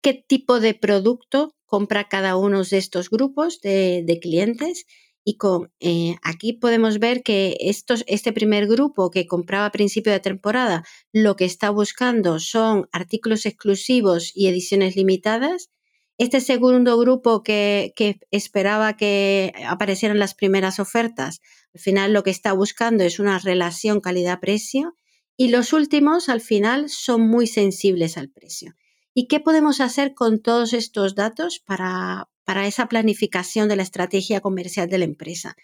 qué 0.02 0.14
tipo 0.14 0.60
de 0.60 0.74
producto 0.74 1.57
compra 1.68 2.08
cada 2.08 2.38
uno 2.38 2.64
de 2.64 2.78
estos 2.78 3.10
grupos 3.12 3.62
de, 3.62 4.20
clientes. 4.22 4.86
Y 5.24 5.36
con, 5.36 5.72
eh, 5.82 6.16
aquí 6.24 6.54
podemos 6.54 7.00
ver 7.00 7.22
que 7.22 7.58
estos, 7.60 8.06
este 8.08 8.32
primer 8.32 8.66
grupo 8.66 9.12
que 9.12 9.28
compraba 9.28 9.66
a 9.66 9.72
principio 9.72 10.14
de 10.14 10.22
temporada 10.22 10.86
lo 11.12 11.36
que 11.36 11.44
está 11.44 11.70
buscando 11.70 12.40
son 12.40 12.88
artículos 12.94 13.46
exclusivos 13.46 14.32
y 14.34 14.48
ediciones 14.48 14.96
limitadas. 14.96 15.70
Este 16.18 16.40
segundo 16.40 16.98
grupo 16.98 17.44
que, 17.44 17.94
que 17.96 18.20
esperaba 18.32 18.96
que 18.96 19.52
aparecieran 19.68 20.18
las 20.18 20.34
primeras 20.34 20.80
ofertas, 20.80 21.42
al 21.76 21.82
final 21.82 22.14
lo 22.14 22.24
que 22.24 22.32
está 22.32 22.54
buscando 22.54 23.04
es 23.04 23.20
una 23.20 23.38
relación 23.38 24.00
calidad-precio. 24.00 24.96
Y 25.36 25.50
los 25.50 25.74
últimos, 25.74 26.30
al 26.30 26.42
final, 26.42 26.90
son 26.90 27.22
muy 27.28 27.46
sensibles 27.46 28.18
al 28.18 28.30
precio. 28.30 28.76
¿Y 29.20 29.26
qué 29.26 29.40
podemos 29.40 29.82
hacer 29.82 30.14
con 30.14 30.44
todos 30.44 30.74
estos 30.74 31.16
datos 31.16 31.60
para, 31.60 32.30
esa 32.68 32.88
planificación 32.88 33.68
de 33.68 33.76
la 33.76 33.82
estrategia 33.82 34.42
comercial 34.42 34.88
de 34.90 35.00
la 35.00 35.06
empresa? 35.06 35.56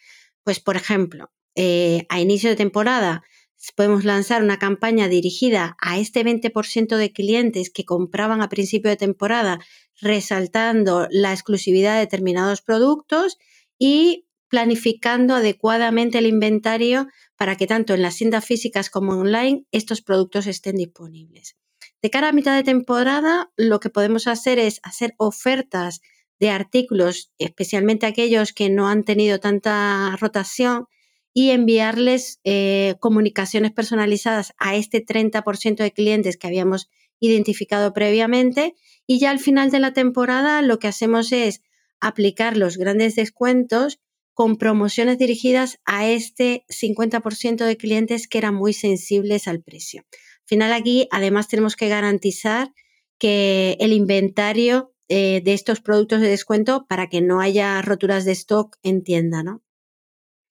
Pues, 0.42 0.60
por 0.60 0.76
ejemplo, 0.76 1.32
eh, 1.54 2.08
a 2.10 2.20
inicio 2.20 2.50
de 2.50 2.56
temporada 2.56 3.22
podemos 3.76 4.06
lanzar 4.06 4.42
una 4.42 4.58
campaña 4.58 5.08
dirigida 5.08 5.78
a 5.80 6.00
este 6.00 6.26
20% 6.26 6.98
de 6.98 7.14
clientes 7.14 7.70
que 7.70 7.86
compraban 7.86 8.42
a 8.42 8.50
principio 8.50 8.90
de 8.90 8.98
temporada, 8.98 9.60
resaltando 10.02 11.08
la 11.12 11.32
exclusividad 11.32 11.94
de 11.94 12.00
determinados 12.00 12.64
productos 12.64 13.38
y 13.78 14.26
planificando 14.48 15.36
adecuadamente 15.36 16.18
el 16.18 16.26
inventario 16.26 17.06
para 17.38 17.56
que 17.56 17.68
tanto 17.68 17.94
en 17.94 18.02
las 18.02 18.16
tiendas 18.16 18.46
físicas 18.46 18.90
como 18.90 19.12
online 19.12 19.68
estos 19.72 20.02
productos 20.02 20.48
estén 20.48 20.78
disponibles. 20.78 21.56
De 22.04 22.10
cara 22.10 22.28
a 22.28 22.34
mitad 22.34 22.54
de 22.54 22.64
temporada, 22.64 23.54
lo 23.56 23.80
que 23.80 23.90
podemos 23.90 24.28
hacer 24.28 24.60
es 24.60 24.82
hacer 24.84 25.14
ofertas 25.18 26.02
de 26.38 26.50
artículos, 26.50 27.32
especialmente 27.38 28.06
aquellos 28.06 28.52
que 28.52 28.70
no 28.70 28.90
han 28.90 29.06
tenido 29.06 29.40
tanta 29.40 30.18
rotación, 30.20 30.88
y 31.34 31.52
enviarles 31.52 32.42
eh, 32.44 32.96
comunicaciones 33.00 33.72
personalizadas 33.72 34.54
a 34.58 34.76
este 34.76 35.04
30% 35.04 35.78
de 35.78 35.94
clientes 35.94 36.36
que 36.36 36.46
habíamos 36.46 36.90
identificado 37.22 37.94
previamente. 37.94 38.76
Y 39.08 39.20
ya 39.20 39.32
al 39.32 39.40
final 39.40 39.72
de 39.72 39.80
la 39.80 39.94
temporada 39.94 40.62
lo 40.62 40.80
que 40.80 40.90
hacemos 40.90 41.32
es 41.32 41.62
aplicar 42.02 42.58
los 42.58 42.76
grandes 42.76 43.16
descuentos 43.16 44.02
con 44.34 44.58
promociones 44.58 45.18
dirigidas 45.18 45.80
a 45.86 46.10
este 46.10 46.66
50% 46.68 47.64
de 47.66 47.78
clientes 47.78 48.28
que 48.28 48.40
eran 48.40 48.56
muy 48.56 48.74
sensibles 48.74 49.48
al 49.48 49.64
precio 49.64 50.04
final 50.46 50.74
aquí 50.74 51.08
además 51.12 51.48
tenemos 51.48 51.76
que 51.76 51.90
garantizar 51.90 52.74
que 53.18 53.78
el 53.80 53.94
inventario 53.94 54.94
eh, 55.10 55.42
de 55.44 55.54
estos 55.54 55.82
productos 55.82 56.22
de 56.22 56.30
descuento 56.30 56.86
para 56.88 57.08
que 57.08 57.22
no 57.22 57.42
haya 57.42 57.82
roturas 57.82 58.26
de 58.26 58.32
stock 58.32 58.78
en 58.84 59.04
tienda, 59.04 59.44
¿no? 59.44 59.64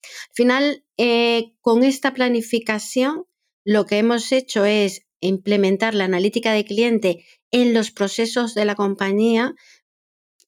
Al 0.03 0.35
final, 0.35 0.85
eh, 0.97 1.55
con 1.61 1.85
esta 1.85 2.13
planificación, 2.13 3.27
lo 3.65 3.87
que 3.87 3.99
hemos 3.99 4.33
hecho 4.33 4.65
es 4.65 5.07
implementar 5.21 5.95
la 5.95 6.05
analítica 6.05 6.53
de 6.53 6.65
cliente 6.65 7.25
en 7.51 7.75
los 7.75 7.91
procesos 7.91 8.55
de 8.55 8.65
la 8.65 8.75
compañía 8.75 9.55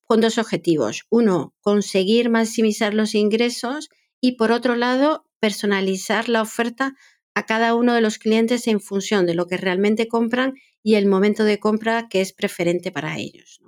con 0.04 0.20
dos 0.20 0.38
objetivos. 0.38 1.06
Uno, 1.10 1.54
conseguir 1.60 2.28
maximizar 2.28 2.94
los 2.94 3.14
ingresos 3.14 3.88
y 4.20 4.32
por 4.32 4.52
otro 4.52 4.76
lado, 4.76 5.26
personalizar 5.40 6.28
la 6.28 6.42
oferta 6.42 6.94
a 7.34 7.46
cada 7.46 7.74
uno 7.74 7.94
de 7.94 8.00
los 8.00 8.18
clientes 8.18 8.66
en 8.66 8.80
función 8.80 9.26
de 9.26 9.34
lo 9.34 9.46
que 9.46 9.56
realmente 9.56 10.08
compran 10.08 10.54
y 10.82 10.94
el 10.94 11.06
momento 11.06 11.44
de 11.44 11.58
compra 11.58 12.08
que 12.08 12.20
es 12.20 12.32
preferente 12.32 12.92
para 12.92 13.18
ellos. 13.18 13.60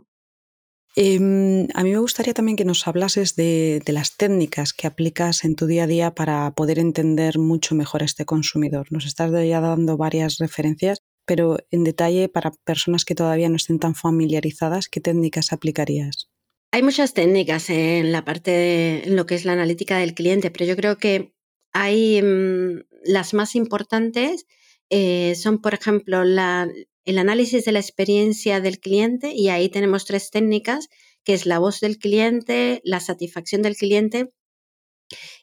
Em, 0.99 1.68
a 1.75 1.82
mí 1.82 1.90
me 1.90 1.99
gustaría 1.99 2.32
también 2.32 2.56
que 2.56 2.64
nos 2.64 2.88
hablases 2.88 3.37
de, 3.37 3.82
las 3.87 4.16
técnicas 4.16 4.73
que 4.73 4.87
aplicas 4.87 5.44
en 5.44 5.54
tu 5.54 5.66
día 5.66 5.85
a 5.85 5.87
día 5.87 6.14
para 6.14 6.50
poder 6.54 6.78
entender 6.78 7.38
mucho 7.38 7.75
mejor 7.75 8.02
a 8.02 8.06
este 8.06 8.25
consumidor. 8.25 8.87
Nos 8.90 9.04
estás 9.04 9.30
ya 9.30 9.61
dando 9.61 9.99
varias 9.99 10.38
referencias, 10.38 11.02
pero 11.26 11.58
en 11.70 11.85
detalle 11.85 12.30
para 12.30 12.52
personas 12.64 13.04
que 13.04 13.14
todavía 13.14 13.50
no 13.50 13.56
estén 13.56 13.78
tan 13.78 13.94
familiarizadas, 13.94 14.88
¿qué 14.88 15.00
técnicas 15.00 15.52
aplicarías? 15.52 16.30
Hay 16.73 16.82
muchas 16.82 17.12
técnicas 17.12 17.68
en 17.68 18.11
la 18.11 18.25
parte 18.25 18.50
de 18.50 19.02
lo 19.06 19.26
que 19.26 19.35
es 19.35 19.44
la 19.44 19.52
analítica 19.52 19.99
del 19.99 20.14
cliente, 20.14 20.50
pero 20.50 20.64
yo 20.64 20.76
creo 20.76 20.96
que 20.96 21.35
hay 21.76 22.23
mm, 22.23 22.85
las 23.04 23.35
más 23.35 23.54
importantes 23.54 24.47
eh, 24.88 25.35
son, 25.35 25.61
por 25.61 25.75
ejemplo, 25.75 26.23
el 26.23 27.18
análisis 27.18 27.64
de 27.64 27.73
la 27.73 27.80
experiencia 27.80 28.61
del 28.61 28.80
cliente 28.80 29.33
y 29.35 29.49
ahí 29.49 29.68
tenemos 29.68 30.06
tres 30.06 30.30
técnicas, 30.30 30.88
que 31.23 31.35
es 31.35 31.45
la 31.45 31.59
voz 31.59 31.80
del 31.80 31.99
cliente, 31.99 32.80
la 32.83 33.00
satisfacción 33.00 33.61
del 33.61 33.76
cliente 33.76 34.33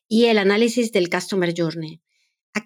y 0.08 0.26
el 0.26 0.40
análisis 0.40 0.92
del 0.92 1.10
Customer 1.10 1.54
Journey. 1.56 2.02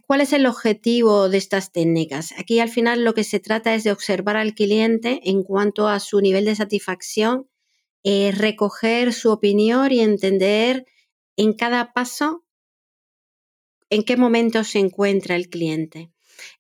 ¿Cuál 0.06 0.22
es 0.22 0.32
el 0.32 0.46
objetivo 0.46 1.28
de 1.28 1.38
estas 1.38 1.74
técnicas? 1.74 2.34
Aquí 2.38 2.60
al 2.60 2.70
final 2.70 3.04
lo 3.04 3.14
que 3.14 3.26
se 3.26 3.40
trata 3.40 3.76
es 3.76 3.84
de 3.84 3.92
observar 3.92 4.38
al 4.38 4.54
cliente 4.54 5.20
en 5.24 5.44
cuanto 5.44 5.88
a 5.90 6.00
su 6.00 6.22
nivel 6.22 6.46
de 6.46 6.56
satisfacción, 6.56 7.50
eh, 8.04 8.32
recoger 8.32 9.12
su 9.12 9.32
opinión 9.32 9.92
y 9.92 10.00
entender 10.00 10.86
en 11.36 11.54
cada 11.54 11.92
paso 11.92 12.47
en 13.90 14.04
qué 14.04 14.18
momento 14.18 14.64
se 14.64 14.80
encuentra 14.80 15.36
el 15.36 15.50
cliente. 15.50 16.12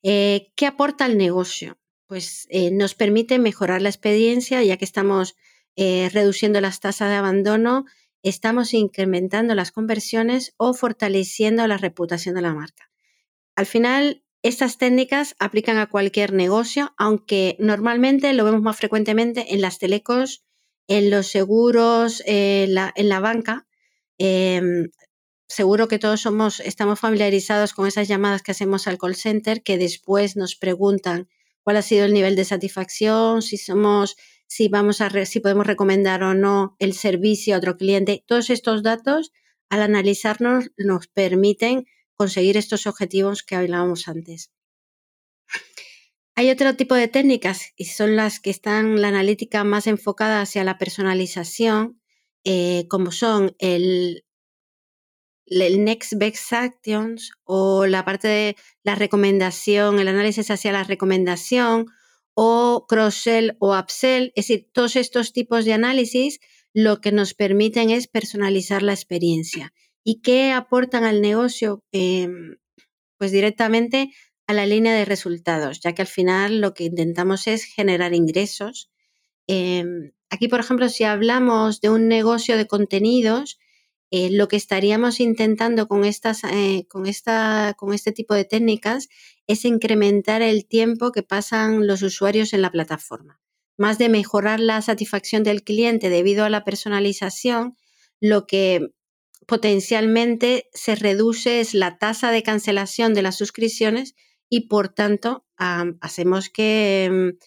Eh, 0.03 0.51
¿Qué 0.55 0.65
aporta 0.65 1.05
el 1.05 1.17
negocio? 1.17 1.77
Pues 2.07 2.47
eh, 2.49 2.71
nos 2.71 2.95
permite 2.95 3.39
mejorar 3.39 3.81
la 3.81 3.89
experiencia, 3.89 4.63
ya 4.63 4.77
que 4.77 4.85
estamos 4.85 5.35
eh, 5.75 6.09
reduciendo 6.13 6.61
las 6.61 6.79
tasas 6.79 7.09
de 7.09 7.15
abandono, 7.15 7.85
estamos 8.23 8.73
incrementando 8.73 9.55
las 9.55 9.71
conversiones 9.71 10.53
o 10.57 10.73
fortaleciendo 10.73 11.67
la 11.67 11.77
reputación 11.77 12.35
de 12.35 12.41
la 12.41 12.53
marca. 12.53 12.89
Al 13.55 13.65
final, 13.65 14.23
estas 14.41 14.77
técnicas 14.77 15.35
aplican 15.39 15.77
a 15.77 15.87
cualquier 15.87 16.33
negocio, 16.33 16.93
aunque 16.97 17.57
normalmente 17.59 18.33
lo 18.33 18.45
vemos 18.45 18.61
más 18.61 18.77
frecuentemente 18.77 19.53
en 19.53 19.61
las 19.61 19.79
telecos, 19.79 20.43
en 20.87 21.09
los 21.09 21.27
seguros, 21.27 22.23
en 22.25 22.73
la 22.73 23.19
banca. 23.19 23.67
Em, 24.17 24.89
seguro 25.47 25.87
que 25.87 25.99
todos 25.99 26.21
somos, 26.21 26.59
estamos 26.59 26.99
familiarizados 26.99 27.73
con 27.73 27.87
esas 27.87 28.07
llamadas 28.07 28.43
que 28.43 28.51
hacemos 28.51 28.87
al 28.87 28.97
call 28.97 29.15
center 29.15 29.63
que 29.63 29.77
después 29.77 30.35
nos 30.35 30.55
preguntan 30.55 31.29
cuál 31.63 31.77
ha 31.77 31.81
sido 31.81 32.05
el 32.05 32.13
nivel 32.13 32.35
de 32.35 32.45
satisfacción, 32.45 33.41
si 33.41 33.57
somos, 33.57 34.15
si 34.47 34.67
vamos 34.67 35.01
a, 35.01 35.25
si 35.25 35.39
podemos 35.39 35.67
recomendar 35.67 36.23
o 36.23 36.33
no 36.33 36.75
el 36.79 36.93
servicio 36.93 37.55
a 37.55 37.57
otro 37.57 37.77
cliente. 37.77 38.23
Todos 38.25 38.49
estos 38.49 38.83
datos, 38.83 39.31
al 39.69 39.81
analizarnos, 39.81 40.71
nos 40.77 41.07
permiten 41.07 41.85
conseguir 42.13 42.57
estos 42.57 42.87
objetivos 42.87 43.43
que 43.43 43.55
hablábamos 43.55 44.07
antes. 44.07 44.51
Hay 46.35 46.51
otro 46.51 46.75
tipo 46.75 46.93
de 46.93 47.07
técnicas 47.07 47.73
y 47.75 47.85
son 47.85 48.15
las 48.15 48.39
que 48.39 48.49
están 48.49 49.01
la 49.01 49.07
analítica 49.07 49.63
más 49.63 49.87
enfocada 49.87 50.41
hacia 50.41 50.63
la 50.63 50.77
personalización, 50.77 51.99
eh, 52.43 52.85
como 52.89 53.11
son 53.11 53.55
el, 53.59 54.23
el 55.49 55.83
Next 55.83 56.13
Best 56.17 56.53
Actions 56.53 57.31
o 57.43 57.85
la 57.85 58.05
parte 58.05 58.27
de 58.27 58.55
la 58.83 58.95
recomendación, 58.95 59.99
el 59.99 60.07
análisis 60.07 60.51
hacia 60.51 60.71
la 60.71 60.83
recomendación 60.83 61.87
o 62.33 62.85
cross-sell 62.87 63.55
o 63.59 63.77
upsell. 63.77 64.31
Es 64.35 64.47
decir, 64.47 64.69
todos 64.71 64.95
estos 64.95 65.33
tipos 65.33 65.65
de 65.65 65.73
análisis 65.73 66.39
lo 66.73 67.01
que 67.01 67.11
nos 67.11 67.33
permiten 67.33 67.89
es 67.89 68.07
personalizar 68.07 68.83
la 68.83 68.93
experiencia. 68.93 69.73
¿Y 70.03 70.21
qué 70.21 70.51
aportan 70.51 71.03
al 71.03 71.21
negocio? 71.21 71.83
Em, 71.91 72.57
pues 73.17 73.31
directamente 73.31 74.11
a 74.45 74.53
la 74.53 74.65
línea 74.65 74.93
de 74.93 75.05
resultados, 75.05 75.79
ya 75.81 75.93
que 75.93 76.03
al 76.03 76.07
final 76.07 76.61
lo 76.61 76.73
que 76.73 76.85
intentamos 76.85 77.47
es 77.47 77.65
generar 77.65 78.13
ingresos. 78.13 78.89
Em, 79.47 80.11
aquí, 80.29 80.47
por 80.47 80.59
ejemplo, 80.59 80.87
si 80.89 81.03
hablamos 81.03 81.81
de 81.81 81.89
un 81.89 82.07
negocio 82.07 82.57
de 82.57 82.67
contenidos, 82.67 83.57
eh, 84.09 84.29
lo 84.31 84.47
que 84.47 84.55
estaríamos 84.55 85.19
intentando 85.19 85.87
con, 85.87 86.05
estas, 86.05 86.43
eh, 86.45 86.85
con, 86.89 87.07
esta, 87.07 87.75
con 87.77 87.93
este 87.93 88.11
tipo 88.11 88.33
de 88.33 88.45
técnicas 88.45 89.09
es 89.47 89.65
incrementar 89.65 90.41
el 90.41 90.65
tiempo 90.65 91.11
que 91.11 91.23
pasan 91.23 91.87
los 91.87 92.01
usuarios 92.03 92.53
en 92.53 92.61
la 92.61 92.71
plataforma. 92.71 93.39
Más 93.77 93.97
de 93.97 94.09
mejorar 94.09 94.59
la 94.59 94.81
satisfacción 94.81 95.43
del 95.43 95.63
cliente 95.63 96.09
debido 96.09 96.45
a 96.45 96.49
la 96.49 96.63
personalización, 96.63 97.75
lo 98.19 98.47
que 98.47 98.93
potencialmente 99.45 100.69
se 100.73 100.95
reduce 100.95 101.59
es 101.59 101.73
la 101.73 101.97
tasa 101.97 102.31
de 102.31 102.43
cancelación 102.43 103.13
de 103.13 103.21
las 103.21 103.37
suscripciones 103.37 104.15
y 104.49 104.67
por 104.67 104.89
tanto 104.89 105.45
hacemos 105.57 106.49
que 106.49 107.09
mm, 107.11 107.37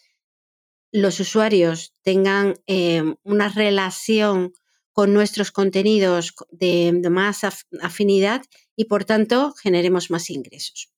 los 0.93 1.21
usuarios 1.21 1.95
tengan 2.03 2.55
em, 2.67 3.17
una 3.23 3.49
relación 3.49 4.53
con 4.93 5.13
nuestros 5.13 5.53
contenidos 5.53 6.35
de, 6.51 6.93
más 7.11 7.45
afinidad 7.81 8.43
y 8.77 8.87
por 8.87 9.05
tanto 9.05 9.53
generemos 9.55 10.11
más 10.11 10.31
ingresos. 10.31 10.93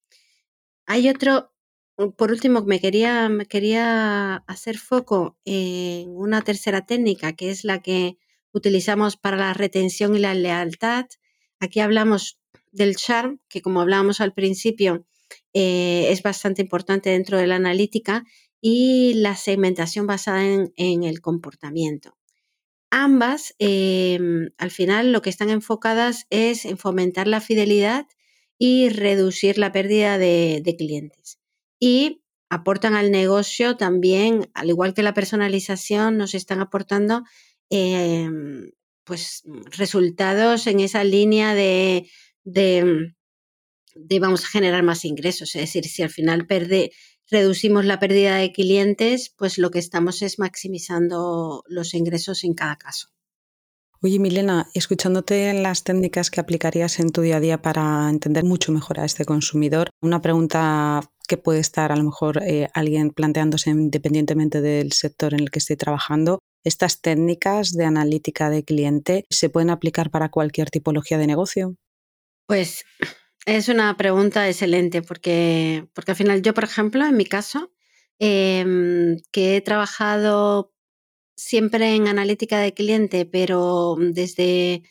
Hay 0.86 1.08
otro, 1.08 1.52
por 2.16 2.30
último, 2.30 2.62
me 2.62 2.80
quería, 2.80 3.28
me 3.28 3.46
quería 3.46 4.36
hacer 4.46 4.78
foco 4.78 5.38
en 5.44 6.10
una 6.10 6.42
tercera 6.42 6.86
técnica 6.86 7.34
que 7.34 7.50
es 7.50 7.64
la 7.64 7.82
que 7.82 8.16
utilizamos 8.52 9.16
para 9.16 9.36
la 9.36 9.54
retención 9.54 10.16
y 10.16 10.18
la 10.18 10.34
lealtad. 10.34 11.06
Aquí 11.60 11.80
hablamos 11.80 12.38
del 12.70 12.96
charm, 12.96 13.40
que 13.48 13.62
como 13.62 13.80
hablábamos 13.80 14.20
al 14.20 14.32
principio, 14.32 15.06
eh, 15.54 16.06
es 16.10 16.22
bastante 16.22 16.62
importante 16.62 17.10
dentro 17.10 17.38
de 17.38 17.46
la 17.46 17.56
analítica, 17.56 18.24
y 18.64 19.14
la 19.14 19.34
segmentación 19.34 20.06
basada 20.06 20.44
en 20.44 21.02
el 21.02 21.20
comportamiento 21.20 22.16
ambas, 22.92 23.54
em, 23.58 24.50
al 24.58 24.70
final, 24.70 25.12
lo 25.12 25.22
que 25.22 25.30
están 25.30 25.50
enfocadas 25.50 26.26
es 26.30 26.66
en 26.66 26.78
fomentar 26.78 27.26
la 27.26 27.40
fidelidad 27.40 28.06
y 28.58 28.90
reducir 28.90 29.58
la 29.58 29.72
pérdida 29.72 30.18
de, 30.18 30.74
clientes. 30.78 31.40
Y 31.80 32.22
aportan 32.50 32.94
al 32.94 33.10
negocio 33.10 33.76
también, 33.76 34.50
al 34.54 34.68
igual 34.68 34.94
que 34.94 35.02
la 35.02 35.14
personalización, 35.14 36.18
nos 36.18 36.34
están 36.34 36.60
aportando 36.60 37.24
em, 37.70 38.70
pues, 39.04 39.42
resultados 39.76 40.66
en 40.66 40.80
esa 40.80 41.02
línea 41.02 41.54
de, 41.54 42.10
de, 42.44 43.14
de, 43.94 44.20
vamos 44.20 44.44
a 44.44 44.48
generar 44.48 44.82
más 44.82 45.04
ingresos. 45.06 45.54
Es 45.54 45.62
decir, 45.62 45.86
si 45.86 46.02
al 46.02 46.10
final 46.10 46.46
perde, 46.46 46.92
reducimos 47.32 47.84
la 47.86 47.98
pérdida 47.98 48.36
de 48.36 48.52
clientes, 48.52 49.34
pues 49.36 49.58
lo 49.58 49.70
que 49.70 49.78
estamos 49.78 50.22
es 50.22 50.38
maximizando 50.38 51.64
los 51.66 51.94
ingresos 51.94 52.44
en 52.44 52.54
cada 52.54 52.76
caso. 52.76 53.08
Oye, 54.02 54.18
Milena, 54.18 54.68
escuchándote 54.74 55.48
en 55.48 55.62
las 55.62 55.84
técnicas 55.84 56.30
que 56.30 56.40
aplicarías 56.40 56.98
en 56.98 57.10
tu 57.10 57.22
día 57.22 57.36
a 57.36 57.40
día 57.40 57.62
para 57.62 58.10
entender 58.10 58.44
mucho 58.44 58.72
mejor 58.72 59.00
a 59.00 59.04
este 59.04 59.24
consumidor, 59.24 59.90
una 60.02 60.20
pregunta 60.20 61.00
que 61.26 61.36
puede 61.36 61.60
estar 61.60 61.92
a 61.92 61.96
lo 61.96 62.04
mejor 62.04 62.42
eh, 62.42 62.68
alguien 62.74 63.10
planteándose 63.10 63.70
independientemente 63.70 64.60
del 64.60 64.92
sector 64.92 65.34
en 65.34 65.40
el 65.40 65.50
que 65.50 65.60
esté 65.60 65.76
trabajando, 65.76 66.40
¿estas 66.64 67.00
técnicas 67.00 67.72
de 67.72 67.84
analítica 67.84 68.50
de 68.50 68.64
cliente 68.64 69.24
se 69.30 69.48
pueden 69.48 69.70
aplicar 69.70 70.10
para 70.10 70.30
cualquier 70.30 70.68
tipología 70.68 71.16
de 71.16 71.28
negocio? 71.28 71.76
Pues 72.46 72.84
es 73.46 73.68
una 73.68 73.96
pregunta 73.96 74.48
excelente 74.48 75.02
porque, 75.02 75.88
porque 75.94 76.12
al 76.12 76.16
final 76.16 76.42
yo, 76.42 76.54
por 76.54 76.64
ejemplo, 76.64 77.04
en 77.04 77.16
mi 77.16 77.24
caso, 77.26 77.72
em, 78.18 79.18
que 79.32 79.56
he 79.56 79.60
trabajado 79.60 80.72
siempre 81.36 81.94
en 81.96 82.08
analítica 82.08 82.60
de 82.60 82.74
cliente, 82.74 83.26
pero 83.26 83.96
desde 83.98 84.82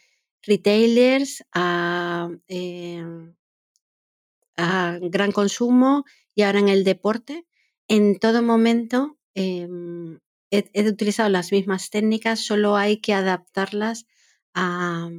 retailers 0.43 1.43
a, 1.53 2.29
em, 2.47 3.35
a 4.57 4.97
gran 5.01 5.31
consumo 5.31 6.05
y 6.35 6.43
ahora 6.43 6.59
en 6.59 6.69
el 6.69 6.83
deporte, 6.83 7.45
en 7.87 8.19
todo 8.19 8.41
momento 8.43 9.17
he, 9.35 9.67
he, 10.51 10.89
utilizado 10.89 11.29
las 11.29 11.51
mismas 11.51 11.89
técnicas, 11.89 12.39
solo 12.41 12.75
hay 12.77 12.97
que 13.01 13.13
adaptarlas 13.13 14.05
a, 14.53 15.09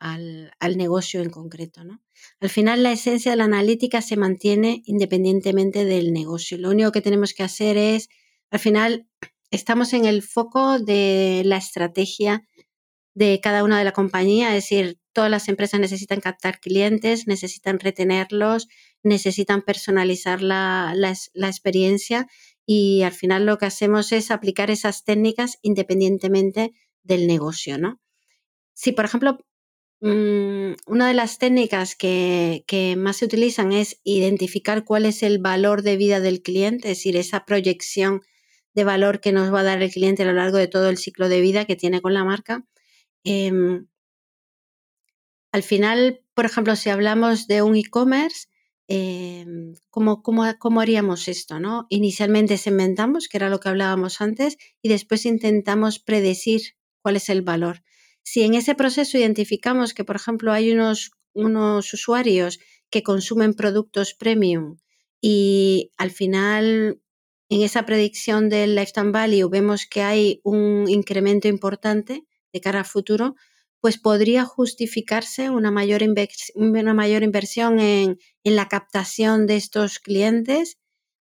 al, 0.00 0.76
negocio 0.76 1.20
en 1.20 1.30
concreto. 1.30 1.84
¿no? 1.84 2.00
Al 2.40 2.48
final, 2.48 2.82
la 2.82 2.92
esencia 2.92 3.30
de 3.30 3.36
la 3.36 3.44
analítica 3.44 4.02
se 4.02 4.16
mantiene 4.16 4.82
independientemente 4.86 5.84
del 5.84 6.12
negocio. 6.12 6.58
Lo 6.58 6.70
único 6.70 6.90
que 6.90 7.02
tenemos 7.02 7.34
que 7.34 7.42
hacer 7.42 7.76
es, 7.76 8.08
al 8.50 8.58
final, 8.58 9.06
estamos 9.50 9.92
en 9.92 10.06
el 10.06 10.22
foco 10.22 10.78
de 10.78 11.42
la 11.44 11.58
estrategia 11.58 12.44
de 13.14 13.40
cada 13.42 13.64
una 13.64 13.78
de 13.78 13.84
la 13.84 13.92
compañía, 13.92 14.48
es 14.48 14.64
decir, 14.64 14.98
todas 15.12 15.30
las 15.30 15.48
empresas 15.48 15.80
necesitan 15.80 16.20
captar 16.20 16.60
clientes, 16.60 17.26
necesitan 17.26 17.78
retenerlos, 17.78 18.68
necesitan 19.02 19.62
personalizar 19.62 20.40
la, 20.40 20.94
la, 20.94 21.48
experiencia 21.48 22.26
y 22.64 23.02
al 23.02 23.12
final 23.12 23.46
lo 23.46 23.58
que 23.58 23.66
hacemos 23.66 24.12
es 24.12 24.30
aplicar 24.30 24.70
esas 24.70 25.04
técnicas 25.04 25.58
independientemente 25.62 26.72
del 27.02 27.26
negocio, 27.26 27.78
¿no? 27.78 28.00
Si, 28.74 28.92
por 28.92 29.04
ejemplo, 29.04 29.38
una 30.02 31.08
de 31.08 31.14
las 31.14 31.38
técnicas 31.38 31.94
que, 31.94 32.64
que, 32.66 32.96
más 32.96 33.18
se 33.18 33.26
utilizan 33.26 33.72
es 33.72 34.00
identificar 34.02 34.84
cuál 34.84 35.04
es 35.04 35.22
el 35.22 35.38
valor 35.38 35.82
de 35.82 35.96
vida 35.96 36.20
del 36.20 36.40
cliente, 36.42 36.90
es 36.90 36.98
decir, 36.98 37.16
esa 37.16 37.44
proyección 37.44 38.22
de 38.74 38.84
valor 38.84 39.20
que 39.20 39.32
nos 39.32 39.52
va 39.52 39.60
a 39.60 39.64
dar 39.64 39.82
el 39.82 39.90
cliente 39.90 40.22
a 40.22 40.26
lo 40.26 40.32
largo 40.32 40.56
de 40.56 40.68
todo 40.68 40.88
el 40.88 40.96
ciclo 40.96 41.28
de 41.28 41.40
vida 41.40 41.64
que 41.64 41.76
tiene 41.76 42.00
con 42.00 42.14
la 42.14 42.24
marca. 42.24 42.64
Em, 43.24 43.86
al 45.52 45.62
final, 45.62 46.22
por 46.34 46.46
ejemplo, 46.46 46.76
si 46.76 46.90
hablamos 46.90 47.46
de 47.46 47.62
un 47.62 47.76
e-commerce, 47.76 48.46
em, 48.88 49.74
¿cómo, 49.90 50.22
cómo, 50.22 50.80
haríamos 50.80 51.28
esto? 51.28 51.60
¿no? 51.60 51.86
Inicialmente 51.90 52.56
segmentamos, 52.56 53.28
que 53.28 53.36
era 53.36 53.48
lo 53.48 53.60
que 53.60 53.68
hablábamos 53.68 54.20
antes, 54.20 54.56
y 54.82 54.88
después 54.88 55.26
intentamos 55.26 55.98
predecir 55.98 56.62
cuál 57.02 57.16
es 57.16 57.28
el 57.28 57.42
valor. 57.42 57.82
Si 58.22 58.42
en 58.42 58.54
ese 58.54 58.74
proceso 58.74 59.18
identificamos 59.18 59.94
que, 59.94 60.04
por 60.04 60.16
ejemplo, 60.16 60.52
hay 60.52 60.72
unos, 60.72 61.12
unos 61.32 61.92
usuarios 61.92 62.58
que 62.90 63.02
consumen 63.02 63.54
productos 63.54 64.14
premium 64.14 64.78
y 65.20 65.92
al 65.96 66.10
final 66.10 67.00
en 67.50 67.62
esa 67.62 67.84
predicción 67.84 68.48
del 68.48 68.74
lifetime 68.74 69.10
value 69.10 69.48
vemos 69.48 69.86
que 69.86 70.02
hay 70.02 70.40
un 70.44 70.88
incremento 70.88 71.48
importante 71.48 72.24
de 72.52 72.60
cara 72.60 72.80
al 72.80 72.84
futuro, 72.84 73.34
pues 73.80 73.98
podría 73.98 74.44
justificarse 74.44 75.50
una 75.50 75.70
mayor, 75.70 76.02
una 76.54 76.94
mayor 76.94 77.22
inversión 77.22 77.80
en, 77.80 78.18
en 78.44 78.56
la 78.56 78.68
captación 78.68 79.46
de 79.46 79.56
estos 79.56 79.98
clientes, 79.98 80.78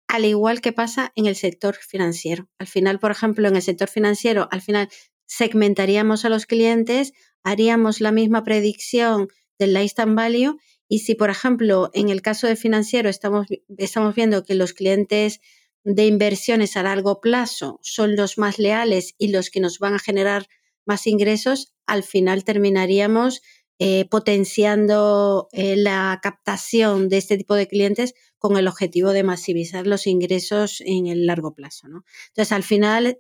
al 0.09 0.25
igual 0.25 0.61
que 0.61 0.73
pasa 0.73 1.13
en 1.15 1.27
el 1.27 1.37
sector 1.37 1.77
financiero. 1.77 2.49
Al 2.59 2.67
final, 2.67 2.99
por 2.99 3.11
ejemplo, 3.11 3.47
en 3.49 3.57
el 3.57 3.63
sector 3.63 3.89
financiero, 3.89 4.49
al 4.51 4.63
final 4.63 4.89
segmentaríamos 5.27 6.25
a 6.25 6.29
los 6.29 6.47
clientes, 6.47 7.13
haríamos 7.43 8.01
la 8.01 8.13
misma 8.13 8.45
predicción 8.45 9.29
del 9.59 9.75
lifetime 9.75 10.15
value 10.15 10.57
y 10.89 11.01
si, 11.01 11.15
por 11.15 11.31
ejemplo, 11.31 11.91
en 11.95 12.09
el 12.09 12.23
caso 12.23 12.47
de 12.47 12.57
financiero 12.57 13.09
estamos, 13.09 13.47
estamos 13.79 14.15
viendo 14.15 14.45
que 14.45 14.55
los 14.55 14.73
clientes 14.73 15.41
de 15.85 16.07
inversiones 16.07 16.77
a 16.77 16.83
largo 16.83 17.21
plazo 17.21 17.79
son 17.83 18.17
los 18.17 18.39
más 18.39 18.59
leales 18.59 19.15
y 19.19 19.29
los 19.29 19.51
que 19.51 19.61
nos 19.61 19.79
van 19.79 19.95
a 19.95 19.99
generar 19.99 20.47
más 20.85 21.07
ingresos, 21.07 21.75
al 21.87 22.03
final 22.03 22.45
terminaríamos 22.45 23.43
eh, 23.79 24.07
potenciando 24.09 25.49
eh, 25.53 25.77
la 25.77 26.19
captación 26.23 27.09
de 27.09 27.19
este 27.19 27.37
tipo 27.37 27.55
de 27.55 27.69
clientes 27.69 28.15
con 28.39 28.57
el 28.57 28.69
objetivo 28.69 29.11
de 29.11 29.23
masivizar 29.23 29.87
los 29.87 30.07
ingresos 30.07 30.81
en 30.85 31.09
el 31.09 31.27
largo 31.27 31.55
plazo. 31.55 31.89
¿no? 31.89 32.05
Entonces, 32.29 32.53
al 32.53 32.63
final, 32.63 33.19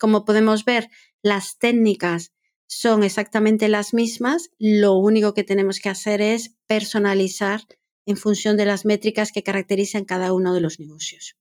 como 0.00 0.24
podemos 0.24 0.64
ver, 0.64 0.90
las 1.22 1.58
técnicas 1.58 2.32
son 2.66 3.02
exactamente 3.02 3.68
las 3.68 3.94
mismas, 3.94 4.50
lo 4.58 4.94
único 4.94 5.34
que 5.34 5.44
tenemos 5.44 5.80
que 5.80 5.90
hacer 5.90 6.20
es 6.20 6.56
personalizar 6.66 7.62
en 8.06 8.16
función 8.16 8.56
de 8.56 8.66
las 8.66 8.84
métricas 8.84 9.32
que 9.32 9.42
caracterizan 9.42 10.04
cada 10.04 10.32
uno 10.32 10.54
de 10.54 10.60
los 10.60 10.80
negocios. 10.80 11.36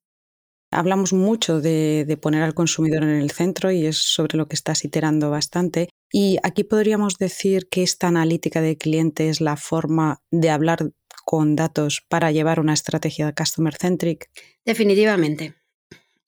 Hablamos 0.71 1.13
mucho 1.13 1.61
de, 1.61 2.17
poner 2.19 2.41
al 2.41 2.55
consumidor 2.55 3.03
en 3.03 3.21
el 3.21 3.31
centro 3.31 3.71
y 3.71 3.85
es 3.85 3.97
sobre 3.97 4.37
lo 4.37 4.47
que 4.47 4.55
estás 4.55 4.83
iterando 4.83 5.29
bastante. 5.29 5.89
Y 6.11 6.37
aquí 6.41 6.63
podríamos 6.63 7.17
decir 7.19 7.67
que 7.69 7.83
esta 7.83 8.07
analítica 8.07 8.59
de 8.61 8.77
cliente 8.77 9.29
es 9.29 9.39
la 9.39 9.55
forma 9.55 10.23
de 10.31 10.49
hablar 10.49 10.91
con 11.25 11.55
datos 11.55 12.03
para 12.09 12.31
llevar 12.31 12.59
una 12.59 12.73
estrategia 12.73 13.33
customer 13.33 13.75
centric. 13.75 14.29
Definitivamente. 14.65 15.53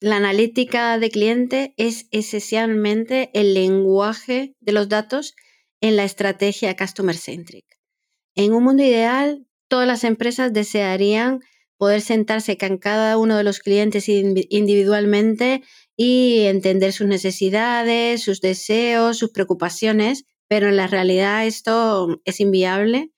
La 0.06 0.18
analítica 0.18 1.00
de 1.00 1.10
cliente 1.10 1.74
es 1.76 2.06
esencialmente 2.12 3.28
el 3.34 3.54
lenguaje 3.54 4.54
de 4.60 4.70
los 4.70 4.88
datos 4.88 5.34
en 5.80 5.96
la 5.96 6.04
estrategia 6.04 6.76
customer 6.76 7.16
centric. 7.16 7.64
En 8.36 8.52
un 8.52 8.62
mundo 8.62 8.84
ideal, 8.84 9.44
todas 9.66 9.88
las 9.88 10.04
empresas 10.04 10.52
desearían 10.52 11.40
poder 11.76 12.02
sentarse 12.02 12.56
con 12.56 12.78
cada 12.78 13.18
uno 13.18 13.36
de 13.36 13.42
los 13.42 13.58
clientes 13.58 14.08
individualmente 14.08 15.64
y 15.96 16.42
entender 16.42 16.92
sus 16.92 17.08
necesidades, 17.08 18.22
sus 18.22 18.40
deseos, 18.40 19.18
sus 19.18 19.32
preocupaciones, 19.32 20.22
pero 20.46 20.68
en 20.68 20.76
la 20.76 20.86
realidad 20.86 21.48
esto 21.48 22.20
es 22.24 22.38
inviable. 22.38 23.10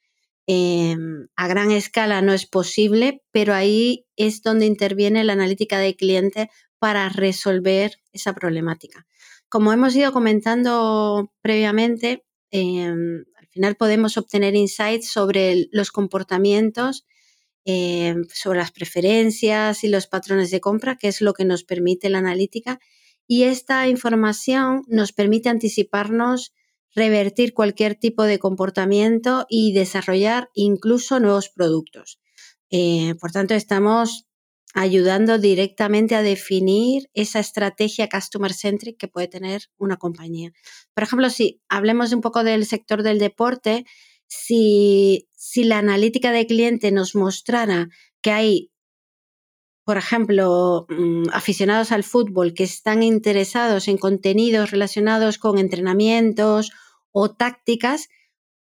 Em, 0.46 1.28
a 1.36 1.48
gran 1.48 1.70
escala 1.70 2.22
no 2.22 2.32
es 2.32 2.46
posible, 2.46 3.20
pero 3.30 3.52
ahí 3.52 4.06
es 4.16 4.40
donde 4.40 4.64
interviene 4.64 5.22
la 5.22 5.34
analítica 5.34 5.78
de 5.78 5.94
cliente 5.94 6.48
para 6.78 7.08
resolver 7.08 8.00
esa 8.12 8.34
problemática. 8.34 9.06
Como 9.48 9.72
hemos 9.72 9.94
ido 9.96 10.12
comentando 10.12 11.32
previamente, 11.42 12.24
em, 12.50 13.24
al 13.36 13.46
final 13.48 13.76
podemos 13.76 14.16
obtener 14.16 14.54
insights 14.54 15.10
sobre 15.10 15.68
los 15.72 15.90
comportamientos 15.90 17.04
eh, 17.70 18.14
sobre 18.32 18.60
las 18.60 18.72
preferencias 18.72 19.84
y 19.84 19.88
los 19.88 20.06
patrones 20.06 20.50
de 20.50 20.58
compra, 20.58 20.96
que 20.96 21.08
es 21.08 21.20
lo 21.20 21.34
que 21.34 21.44
nos 21.44 21.64
permite 21.64 22.08
la 22.08 22.16
analítica. 22.16 22.80
Y 23.26 23.42
esta 23.42 23.86
información 23.88 24.84
nos 24.88 25.12
permite 25.12 25.50
anticiparnos, 25.50 26.54
revertir 26.94 27.52
cualquier 27.52 27.94
tipo 27.94 28.22
de 28.22 28.38
comportamiento 28.38 29.44
y 29.50 29.74
desarrollar 29.74 30.48
incluso 30.54 31.20
nuevos 31.20 31.50
productos. 31.50 32.18
Eh, 32.70 33.14
por 33.20 33.32
tanto, 33.32 33.52
estamos 33.52 34.26
ayudando 34.74 35.38
directamente 35.38 36.14
a 36.14 36.22
definir 36.22 37.10
esa 37.14 37.40
estrategia 37.40 38.08
customer 38.08 38.52
centric 38.52 38.98
que 38.98 39.08
puede 39.08 39.28
tener 39.28 39.62
una 39.78 39.96
compañía. 39.96 40.52
Por 40.94 41.04
ejemplo, 41.04 41.30
si 41.30 41.60
hablemos 41.68 42.12
un 42.12 42.20
poco 42.20 42.44
del 42.44 42.66
sector 42.66 43.02
del 43.02 43.18
deporte, 43.18 43.84
si, 44.28 45.26
la 45.56 45.78
analítica 45.78 46.32
de 46.32 46.46
cliente 46.46 46.92
nos 46.92 47.14
mostrara 47.14 47.88
que 48.20 48.30
hay, 48.30 48.70
por 49.84 49.96
ejemplo, 49.96 50.86
mm, 50.88 51.30
aficionados 51.32 51.90
al 51.90 52.04
fútbol 52.04 52.52
que 52.52 52.64
están 52.64 53.02
interesados 53.02 53.88
en 53.88 53.96
contenidos 53.96 54.70
relacionados 54.70 55.38
con 55.38 55.58
entrenamientos 55.58 56.70
o 57.10 57.30
tácticas, 57.30 58.08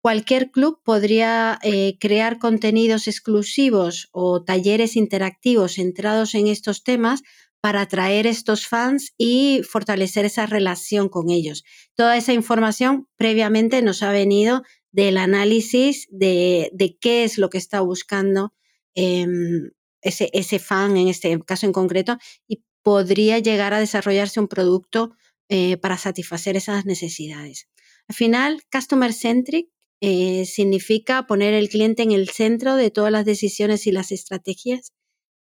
cualquier 0.00 0.50
club 0.50 0.80
podría 0.84 1.58
eh, 1.62 1.96
crear 1.98 2.38
contenidos 2.38 3.08
exclusivos 3.08 4.08
o 4.12 4.44
talleres 4.44 4.96
interactivos 4.96 5.74
centrados 5.74 6.34
en 6.34 6.46
estos 6.46 6.84
temas 6.84 7.22
para 7.61 7.82
atraer 7.82 8.26
estos 8.26 8.66
fans 8.66 9.12
y 9.18 9.62
fortalecer 9.68 10.24
esa 10.24 10.46
relación 10.46 11.08
con 11.08 11.30
ellos. 11.30 11.64
Toda 11.94 12.16
esa 12.16 12.32
información 12.32 13.08
previamente 13.16 13.82
nos 13.82 14.02
ha 14.02 14.12
venido 14.12 14.62
del 14.92 15.18
análisis 15.18 16.06
de, 16.11 16.70
qué 17.00 17.24
es 17.24 17.37
lo 17.38 17.50
que 17.50 17.58
está 17.58 17.80
buscando 17.80 18.54
em, 18.94 19.70
ese, 20.00 20.30
ese, 20.32 20.58
fan, 20.58 20.96
en 20.96 21.08
este 21.08 21.38
caso 21.40 21.66
en 21.66 21.72
concreto, 21.72 22.18
y 22.46 22.62
podría 22.82 23.38
llegar 23.38 23.74
a 23.74 23.80
desarrollarse 23.80 24.40
un 24.40 24.48
producto 24.48 25.14
eh, 25.48 25.76
para 25.78 25.98
satisfacer 25.98 26.56
esas 26.56 26.87
necesidades. 26.87 27.68
Al 28.06 28.14
final, 28.14 28.62
Customer 28.72 29.12
Centric 29.12 29.68
eh, 30.00 30.44
significa 30.44 31.26
poner 31.26 31.54
el 31.54 31.68
cliente 31.68 32.02
en 32.02 32.12
el 32.12 32.28
centro 32.28 32.76
de 32.76 32.90
todas 32.90 33.12
las 33.12 33.24
decisiones 33.24 33.87
y 33.87 33.92
las 33.92 34.12
estrategias. 34.12 34.92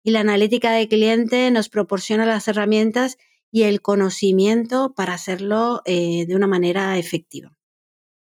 Y 0.03 0.11
la 0.11 0.21
analítica 0.21 0.73
de 0.73 0.89
cliente 0.89 1.51
nos 1.51 1.69
proporciona 1.69 2.27
las 2.27 2.47
herramientas 2.49 3.17
y 3.51 3.63
el 3.63 3.81
conocimiento 3.83 4.95
para 4.95 5.15
hacerlo 5.15 5.83
eh, 5.87 6.27
de 6.27 6.37
una 6.37 6.47
manera 6.47 6.99
efectiva. 6.99 7.57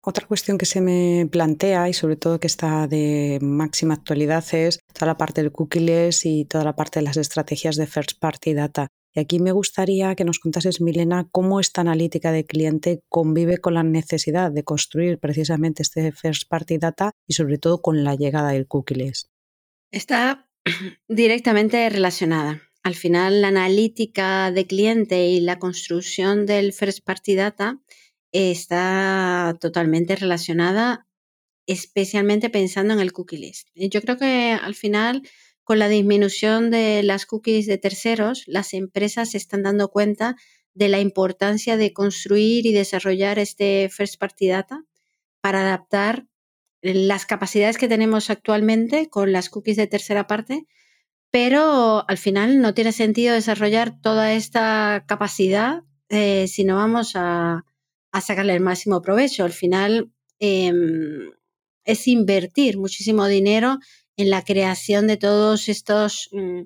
Otra 0.05 0.27
cuestión 0.27 0.59
que 0.59 0.67
se 0.67 0.81
me 0.81 1.29
plantea 1.31 1.89
y 1.89 1.93
sobre 1.93 2.17
todo 2.17 2.41
que 2.41 2.49
está 2.49 2.89
de 2.89 3.39
máxima 3.41 3.95
actualidad 3.95 4.45
es 4.53 4.81
toda 4.93 5.07
la 5.07 5.17
parte 5.17 5.43
del 5.43 5.53
cookies 5.53 6.27
y 6.27 6.45
toda 6.45 6.65
la 6.65 6.75
parte 6.75 6.99
de 6.99 7.05
las 7.05 7.17
estrategias 7.17 7.77
de 7.77 7.87
first 7.87 8.19
party 8.19 8.53
data. 8.53 8.89
Y 9.15 9.21
aquí 9.21 9.39
me 9.39 9.53
gustaría 9.53 10.15
que 10.15 10.25
nos 10.25 10.39
contases, 10.39 10.81
Milena, 10.81 11.29
cómo 11.31 11.61
esta 11.61 11.83
analítica 11.83 12.33
de 12.33 12.47
cliente 12.47 13.03
convive 13.09 13.59
con 13.59 13.75
la 13.75 13.83
necesidad 13.83 14.51
de 14.51 14.65
construir 14.65 15.19
precisamente 15.19 15.83
este 15.83 16.13
first 16.13 16.49
party 16.49 16.79
data 16.79 17.13
y 17.27 17.35
sobre 17.35 17.59
todo 17.59 17.83
con 17.83 18.05
la 18.05 18.15
llegada 18.15 18.51
del 18.53 18.67
cookies. 18.67 19.31
Está 19.91 20.49
directamente 21.09 21.89
relacionada. 21.91 22.63
Al 22.83 22.95
final, 22.95 23.43
la 23.43 23.49
analítica 23.49 24.51
de 24.51 24.67
cliente 24.67 25.29
y 25.29 25.41
la 25.41 25.59
construcción 25.59 26.47
del 26.47 26.73
first 26.73 27.05
party 27.05 27.35
data 27.35 27.81
está 28.33 29.57
totalmente 29.61 30.17
relacionada, 30.17 31.07
especialmente 31.67 32.51
pensando 32.51 32.95
en 32.95 33.01
el 33.01 33.13
cookie 33.13 33.37
list. 33.37 33.69
Yo 33.75 34.01
creo 34.01 34.17
que 34.17 34.59
al 34.61 34.75
final, 34.75 35.23
con 35.65 35.79
la 35.79 35.89
disminución 35.89 36.71
de 36.71 37.03
las 37.03 37.27
cookies 37.27 37.67
de 37.67 37.79
terceros, 37.79 38.45
las 38.47 38.75
empresas 38.75 39.31
se 39.31 39.39
están 39.39 39.63
dando 39.63 39.89
cuenta 39.89 40.37
de 40.75 40.89
la 40.89 41.01
importancia 41.01 41.77
de 41.77 41.93
construir 41.93 42.67
y 42.67 42.73
desarrollar 42.73 43.39
este 43.39 43.89
first 43.91 44.19
party 44.19 44.49
data 44.49 44.85
para 45.41 45.61
adaptar 45.61 46.27
las 46.83 47.27
capacidades 47.27 47.79
que 47.79 47.89
tenemos 47.89 48.31
actualmente 48.31 49.09
con 49.09 49.33
las 49.33 49.51
cookies 49.51 49.77
de 49.77 49.87
tercera 49.87 50.27
parte, 50.27 50.67
pero 51.31 52.05
al 52.09 52.19
final 52.19 52.61
no 52.61 52.75
tiene 52.75 52.93
sentido 52.93 53.35
desarrollar 53.35 54.01
toda 54.01 54.33
esta 54.33 55.05
capacidad 55.07 55.83
eh, 56.09 56.47
si 56.49 56.65
no 56.65 56.77
vamos 56.77 57.13
a, 57.15 57.65
a 58.13 58.21
sacarle 58.21 58.55
el 58.55 58.61
máximo 58.61 59.01
provecho. 59.01 59.45
Al 59.45 59.53
final 59.53 60.11
em, 60.39 61.31
es 61.85 62.09
invertir 62.09 62.79
muchísimo 62.79 63.27
dinero 63.27 63.79
en 64.17 64.31
la 64.31 64.43
creación 64.43 65.07
de 65.07 65.17
todos 65.17 65.69
estos 65.69 66.29
mm, 66.33 66.63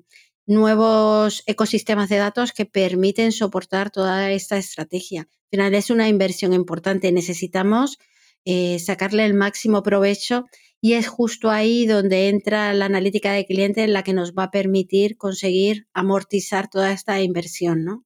nuevos 0.47 1.43
ecosistemas 1.45 2.09
de 2.09 2.17
datos 2.17 2.51
que 2.51 2.65
permiten 2.65 3.31
soportar 3.31 3.91
toda 3.91 4.31
esta 4.31 4.57
estrategia. 4.57 5.21
Al 5.21 5.49
final 5.51 5.75
es 5.75 5.89
una 5.89 6.07
inversión 6.07 6.53
importante. 6.53 7.11
Necesitamos 7.11 7.97
eh, 8.45 8.79
sacarle 8.79 9.25
el 9.25 9.33
máximo 9.33 9.83
provecho 9.83 10.45
y 10.79 10.93
es 10.93 11.07
justo 11.07 11.49
ahí 11.49 11.85
donde 11.85 12.29
entra 12.29 12.73
la 12.73 12.85
analítica 12.85 13.33
de 13.33 13.45
cliente 13.45 13.83
en 13.83 13.93
la 13.93 14.03
que 14.03 14.13
nos 14.13 14.33
va 14.33 14.43
a 14.43 14.51
permitir 14.51 15.17
conseguir 15.17 15.87
amortizar 15.93 16.69
toda 16.69 16.91
esta 16.91 17.21
inversión, 17.21 17.83
¿no? 17.83 18.05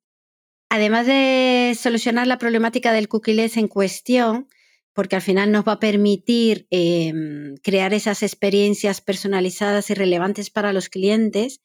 Además 0.70 1.06
de 1.06 1.78
solucionar 1.78 2.28
la 2.28 2.38
problemática 2.38 2.94
del 2.94 3.10
cookieless 3.10 3.58
en 3.58 3.68
cuestión, 3.68 4.48
porque 4.94 5.16
al 5.16 5.22
final 5.22 5.52
nos 5.52 5.66
va 5.66 5.74
a 5.74 5.80
permitir 5.80 6.68
em, 6.70 7.56
crear 7.64 7.94
esas 7.94 8.24
experiencias 8.24 9.02
personalizadas 9.02 9.90
y 9.90 9.94
relevantes 9.94 10.50
para 10.50 10.74
los 10.74 10.90
clientes, 10.90 11.62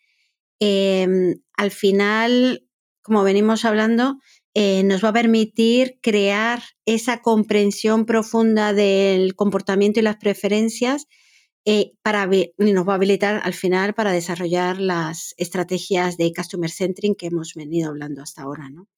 em, 0.60 1.36
al 1.56 1.70
final, 1.70 2.66
como 3.02 3.22
venimos 3.24 3.64
hablando, 3.64 4.18
eh, 4.54 4.82
nos 4.84 5.04
va 5.04 5.10
a 5.10 5.12
permitir 5.12 5.98
crear 6.00 6.62
esa 6.86 7.20
comprensión 7.20 8.06
profunda 8.06 8.72
del 8.72 9.34
comportamiento 9.34 10.00
y 10.00 10.02
las 10.02 10.16
preferencias 10.16 11.06
eh, 11.66 11.94
para, 12.02 12.30
y 12.32 12.72
nos 12.72 12.88
va 12.88 12.92
a 12.92 12.96
habilitar 12.96 13.40
al 13.44 13.52
final 13.52 13.92
para 13.92 14.12
desarrollar 14.12 14.80
las 14.80 15.34
estrategias 15.36 16.16
de 16.16 16.32
customer 16.32 16.70
centering 16.70 17.16
que 17.16 17.26
hemos 17.26 17.54
venido 17.54 17.90
hablando 17.90 18.22
hasta 18.22 18.42
ahora. 18.42 18.70
¿no? 18.70 18.88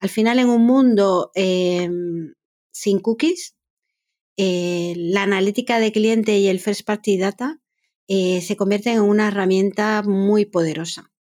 Al 0.00 0.08
final, 0.08 0.40
en 0.40 0.48
un 0.48 0.66
mundo 0.66 1.30
em, 1.34 2.34
sin 2.72 2.98
cookies, 2.98 3.54
eh, 4.38 4.94
la 4.96 5.24
analítica 5.24 5.78
de 5.78 5.92
cliente 5.92 6.38
y 6.38 6.48
el 6.48 6.60
first 6.60 6.86
party 6.86 7.18
data 7.18 7.60
se 8.08 8.56
convierten 8.56 8.94
en 8.94 9.02
una 9.02 9.28
herramienta 9.28 10.02
muy 10.02 10.46
poderosa. 10.46 11.12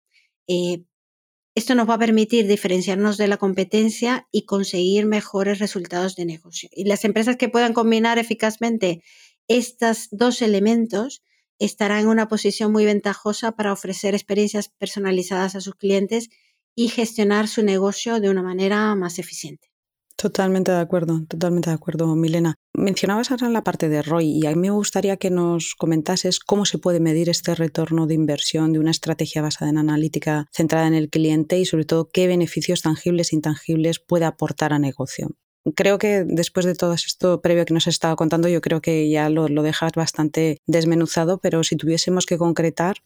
Esto 1.57 1.73
nos 1.73 1.89
va 1.89 1.95
a 1.95 1.97
permitir 1.97 2.45
diferenciarnos 2.45 3.17
de 3.17 3.27
la 3.27 3.37
competencia 3.37 4.27
y 4.31 4.45
conseguir 4.45 5.07
mejores 5.07 5.57
resultados 5.57 6.15
de 6.15 6.23
negocio. 6.23 6.69
Y 6.71 6.83
las 6.85 7.03
empresas 7.03 7.35
que 7.35 7.49
puedan 7.49 7.73
combinar 7.73 8.19
eficazmente 8.19 9.01
estos 9.47 10.07
dos 10.11 10.43
elementos 10.43 11.23
estarán 11.57 12.01
en 12.01 12.09
una 12.09 12.27
posición 12.27 12.71
muy 12.71 12.85
ventajosa 12.85 13.53
para 13.53 13.73
ofrecer 13.73 14.13
experiencias 14.13 14.69
personalizadas 14.69 15.55
a 15.55 15.61
sus 15.61 15.73
clientes 15.73 16.29
y 16.75 16.89
gestionar 16.89 17.47
su 17.47 17.63
negocio 17.63 18.19
de 18.19 18.29
una 18.29 18.43
manera 18.43 18.93
más 18.93 19.17
eficiente. 19.17 19.71
Totalmente 20.19 20.71
de 20.71 20.79
acuerdo, 20.79 21.23
totalmente 21.27 21.69
de 21.69 21.75
acuerdo, 21.75 22.15
Milena. 22.15 22.55
Mencionabas 22.73 23.29
ahora 23.29 23.49
la 23.49 23.63
parte 23.63 23.87
de 23.87 24.01
ROI 24.01 24.25
y 24.25 24.47
a 24.47 24.49
mí 24.49 24.55
me 24.55 24.71
gustaría 24.71 25.17
que 25.17 25.29
nos 25.29 25.75
comentases 25.75 26.39
cómo 26.39 26.65
se 26.65 26.79
puede 26.79 26.99
medir 26.99 27.29
este 27.29 27.53
retorno 27.53 28.07
de 28.07 28.15
inversión 28.15 28.73
de 28.73 28.79
una 28.79 28.89
estrategia 28.89 29.43
basada 29.43 29.69
en 29.69 29.77
analítica 29.77 30.47
centrada 30.51 30.87
en 30.87 30.95
el 30.95 31.11
cliente 31.11 31.59
y 31.59 31.65
sobre 31.65 31.85
todo 31.85 32.09
qué 32.09 32.25
beneficios 32.25 32.81
tangibles 32.81 33.31
e 33.31 33.35
intangibles 33.35 33.99
puede 33.99 34.25
aportar 34.25 34.73
a 34.73 34.79
negocio. 34.79 35.35
Creo 35.75 35.99
que 35.99 36.23
después 36.25 36.65
de 36.65 36.73
todo 36.73 36.93
esto 36.93 37.39
previo 37.39 37.65
que 37.65 37.75
nos 37.75 37.87
has 37.87 37.93
estado 37.93 38.15
contando, 38.15 38.47
yo 38.47 38.59
creo 38.59 38.81
que 38.81 39.07
ya 39.11 39.29
lo, 39.29 39.47
lo 39.49 39.61
dejas 39.61 39.91
bastante 39.91 40.57
desmenuzado, 40.65 41.37
pero 41.37 41.63
si 41.63 41.75
tuviésemos 41.75 42.25
que 42.25 42.39
concretar, 42.39 42.97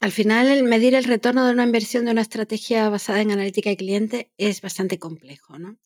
al 0.00 0.12
final, 0.12 0.48
el 0.48 0.62
medir 0.62 0.94
el 0.94 1.04
retorno 1.04 1.46
de 1.46 1.52
una 1.52 1.64
inversión 1.64 2.04
de 2.04 2.10
una 2.10 2.20
estrategia 2.20 2.90
basada 2.90 3.22
en 3.22 3.30
analítica 3.30 3.70
de 3.70 3.78
cliente 3.78 4.30
es 4.36 4.60
bastante 4.60 4.98
complejo, 4.98 5.58
¿no? 5.58 5.78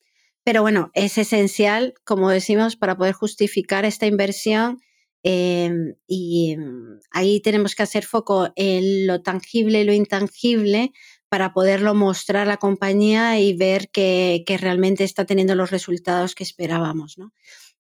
Pero 0.45 0.63
bueno, 0.63 0.91
es 0.95 1.19
esencial, 1.19 1.95
como 2.05 2.31
decimos, 2.31 2.77
para 2.77 2.97
poder 2.97 3.15
justificar 3.15 3.85
esta 3.85 4.07
inversión 4.07 4.79
em, 5.23 5.95
y 6.07 6.57
mm, 6.57 7.01
ahí 7.11 7.41
tenemos 7.41 7.75
que 7.75 7.83
hacer 7.83 8.05
foco 8.05 8.51
en 8.57 9.07
lo 9.07 9.23
tangible 9.23 9.83
y 9.83 9.85
lo 9.85 9.93
intangible 9.93 10.93
para 11.29 11.53
poderlo 11.53 11.95
mostrar 11.95 12.43
a 12.43 12.51
la 12.51 12.57
compañía 12.57 13.39
y 13.39 13.55
ver 13.55 13.91
que, 13.91 14.45
realmente 14.61 15.05
está 15.05 15.27
teniendo 15.27 15.55
los 15.55 15.71
resultados 15.71 16.35
que 16.35 16.43
esperábamos. 16.43 17.19
¿no? 17.19 17.33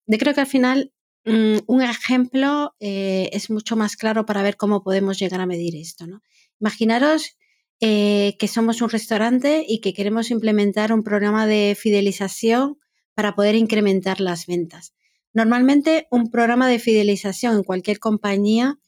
Yo 0.06 0.18
creo 0.18 0.34
que 0.34 0.42
al 0.42 0.46
final 0.46 0.92
mm, 1.24 1.58
un 1.66 1.82
ejemplo 1.82 2.76
eh, 2.78 3.30
es 3.32 3.50
mucho 3.50 3.74
más 3.74 3.96
claro 3.96 4.26
para 4.26 4.42
ver 4.42 4.56
cómo 4.56 4.82
podemos 4.82 5.18
llegar 5.18 5.40
a 5.40 5.46
medir 5.46 5.76
esto. 5.76 6.06
¿no? 6.06 6.22
Imaginaros 6.60 7.36
eh, 7.80 8.36
que 8.38 8.48
somos 8.48 8.82
un 8.82 8.90
restaurante 8.90 9.64
y 9.66 9.80
que 9.80 9.94
queremos 9.94 10.30
implementar 10.30 10.92
un 10.92 11.02
programa 11.02 11.46
de 11.46 11.76
fidelización 11.78 12.78
para 13.14 13.34
poder 13.34 13.54
incrementar 13.54 14.20
las 14.20 14.46
ventas. 14.46 14.94
Normalmente 15.32 16.06
un 16.10 16.30
programa 16.30 16.68
de 16.68 16.78
fidelización 16.78 17.56
en 17.56 17.62
cualquier 17.62 17.98
compañía 17.98 18.78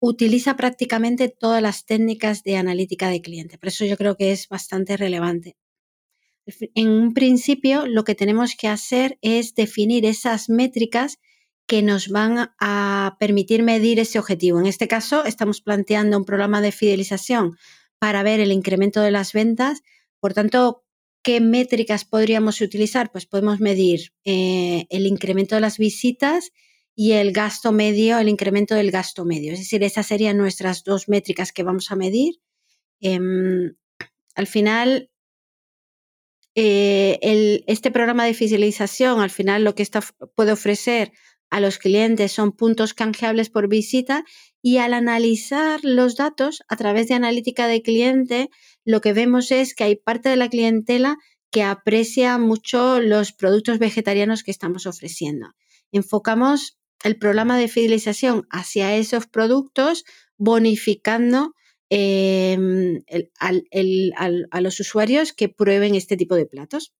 utiliza 0.00 0.56
prácticamente 0.56 1.28
todas 1.28 1.62
las 1.62 1.86
técnicas 1.86 2.42
de 2.42 2.56
analítica 2.56 3.08
de 3.08 3.22
cliente. 3.22 3.58
Por 3.58 3.68
eso 3.68 3.84
yo 3.84 3.96
creo 3.96 4.16
que 4.16 4.32
es 4.32 4.48
bastante 4.48 4.96
relevante. 4.96 5.56
En 6.74 6.90
un 6.90 7.14
principio, 7.14 7.86
lo 7.86 8.04
que 8.04 8.14
tenemos 8.14 8.54
que 8.54 8.68
hacer 8.68 9.18
es 9.22 9.54
definir 9.54 10.04
esas 10.04 10.50
métricas 10.50 11.18
que 11.66 11.82
nos 11.82 12.08
van 12.08 12.52
a 12.60 13.16
permitir 13.18 13.62
medir 13.62 13.98
ese 13.98 14.18
objetivo. 14.18 14.60
En 14.60 14.66
este 14.66 14.86
caso, 14.86 15.24
estamos 15.24 15.62
planteando 15.62 16.18
un 16.18 16.26
programa 16.26 16.60
de 16.60 16.72
fidelización 16.72 17.56
para 18.04 18.22
ver 18.22 18.38
el 18.38 18.52
incremento 18.52 19.00
de 19.00 19.10
las 19.10 19.32
ventas. 19.32 19.82
Por 20.20 20.34
tanto, 20.34 20.84
¿qué 21.22 21.40
métricas 21.40 22.04
podríamos 22.04 22.60
utilizar? 22.60 23.10
Pues 23.10 23.24
podemos 23.24 23.60
medir 23.60 24.12
eh, 24.26 24.84
el 24.90 25.06
incremento 25.06 25.54
de 25.54 25.62
las 25.62 25.78
visitas 25.78 26.52
y 26.94 27.12
el 27.12 27.32
gasto 27.32 27.72
medio, 27.72 28.18
el 28.18 28.28
incremento 28.28 28.74
del 28.74 28.90
gasto 28.90 29.24
medio. 29.24 29.54
Es 29.54 29.60
decir, 29.60 29.82
esas 29.82 30.06
serían 30.06 30.36
nuestras 30.36 30.84
dos 30.84 31.08
métricas 31.08 31.50
que 31.50 31.62
vamos 31.62 31.90
a 31.90 31.96
medir. 31.96 32.34
Em, 33.00 33.74
al 34.34 34.46
final, 34.48 35.10
eh, 36.54 37.64
este 37.66 37.90
programa 37.90 38.26
de 38.26 38.34
fidelización, 38.34 39.20
al 39.20 39.30
final 39.30 39.64
lo 39.64 39.74
que 39.74 39.88
puede 40.34 40.52
ofrecer 40.52 41.10
a 41.48 41.58
los 41.58 41.78
clientes 41.78 42.32
son 42.32 42.52
puntos 42.52 42.92
canjeables 42.92 43.48
por 43.48 43.66
visita 43.66 44.26
y 44.66 44.78
al 44.78 44.94
analizar 44.94 45.80
los 45.82 46.16
datos 46.16 46.62
a 46.68 46.76
través 46.76 47.08
de 47.08 47.14
analítica 47.14 47.66
de 47.66 47.82
cliente, 47.82 48.48
lo 48.82 49.02
que 49.02 49.12
vemos 49.12 49.50
es 49.50 49.74
que 49.74 49.84
hay 49.84 49.96
parte 49.96 50.30
de 50.30 50.36
la 50.36 50.48
clientela 50.48 51.18
que 51.50 51.62
aprecia 51.62 52.38
mucho 52.38 52.98
los 52.98 53.34
productos 53.34 53.78
vegetarianos 53.78 54.42
que 54.42 54.50
estamos 54.50 54.86
ofreciendo. 54.86 55.48
Enfocamos 55.92 56.78
el 57.02 57.18
programa 57.18 57.58
de 57.58 57.68
fidelización 57.68 58.46
hacia 58.48 58.96
esos 58.96 59.26
productos, 59.26 60.04
bonificando 60.38 61.52
em, 61.90 63.02
a 63.36 64.60
los 64.62 64.80
usuarios 64.80 65.34
que 65.34 65.50
prueben 65.50 65.94
este 65.94 66.16
tipo 66.16 66.36
de 66.36 66.46
platos. 66.46 66.94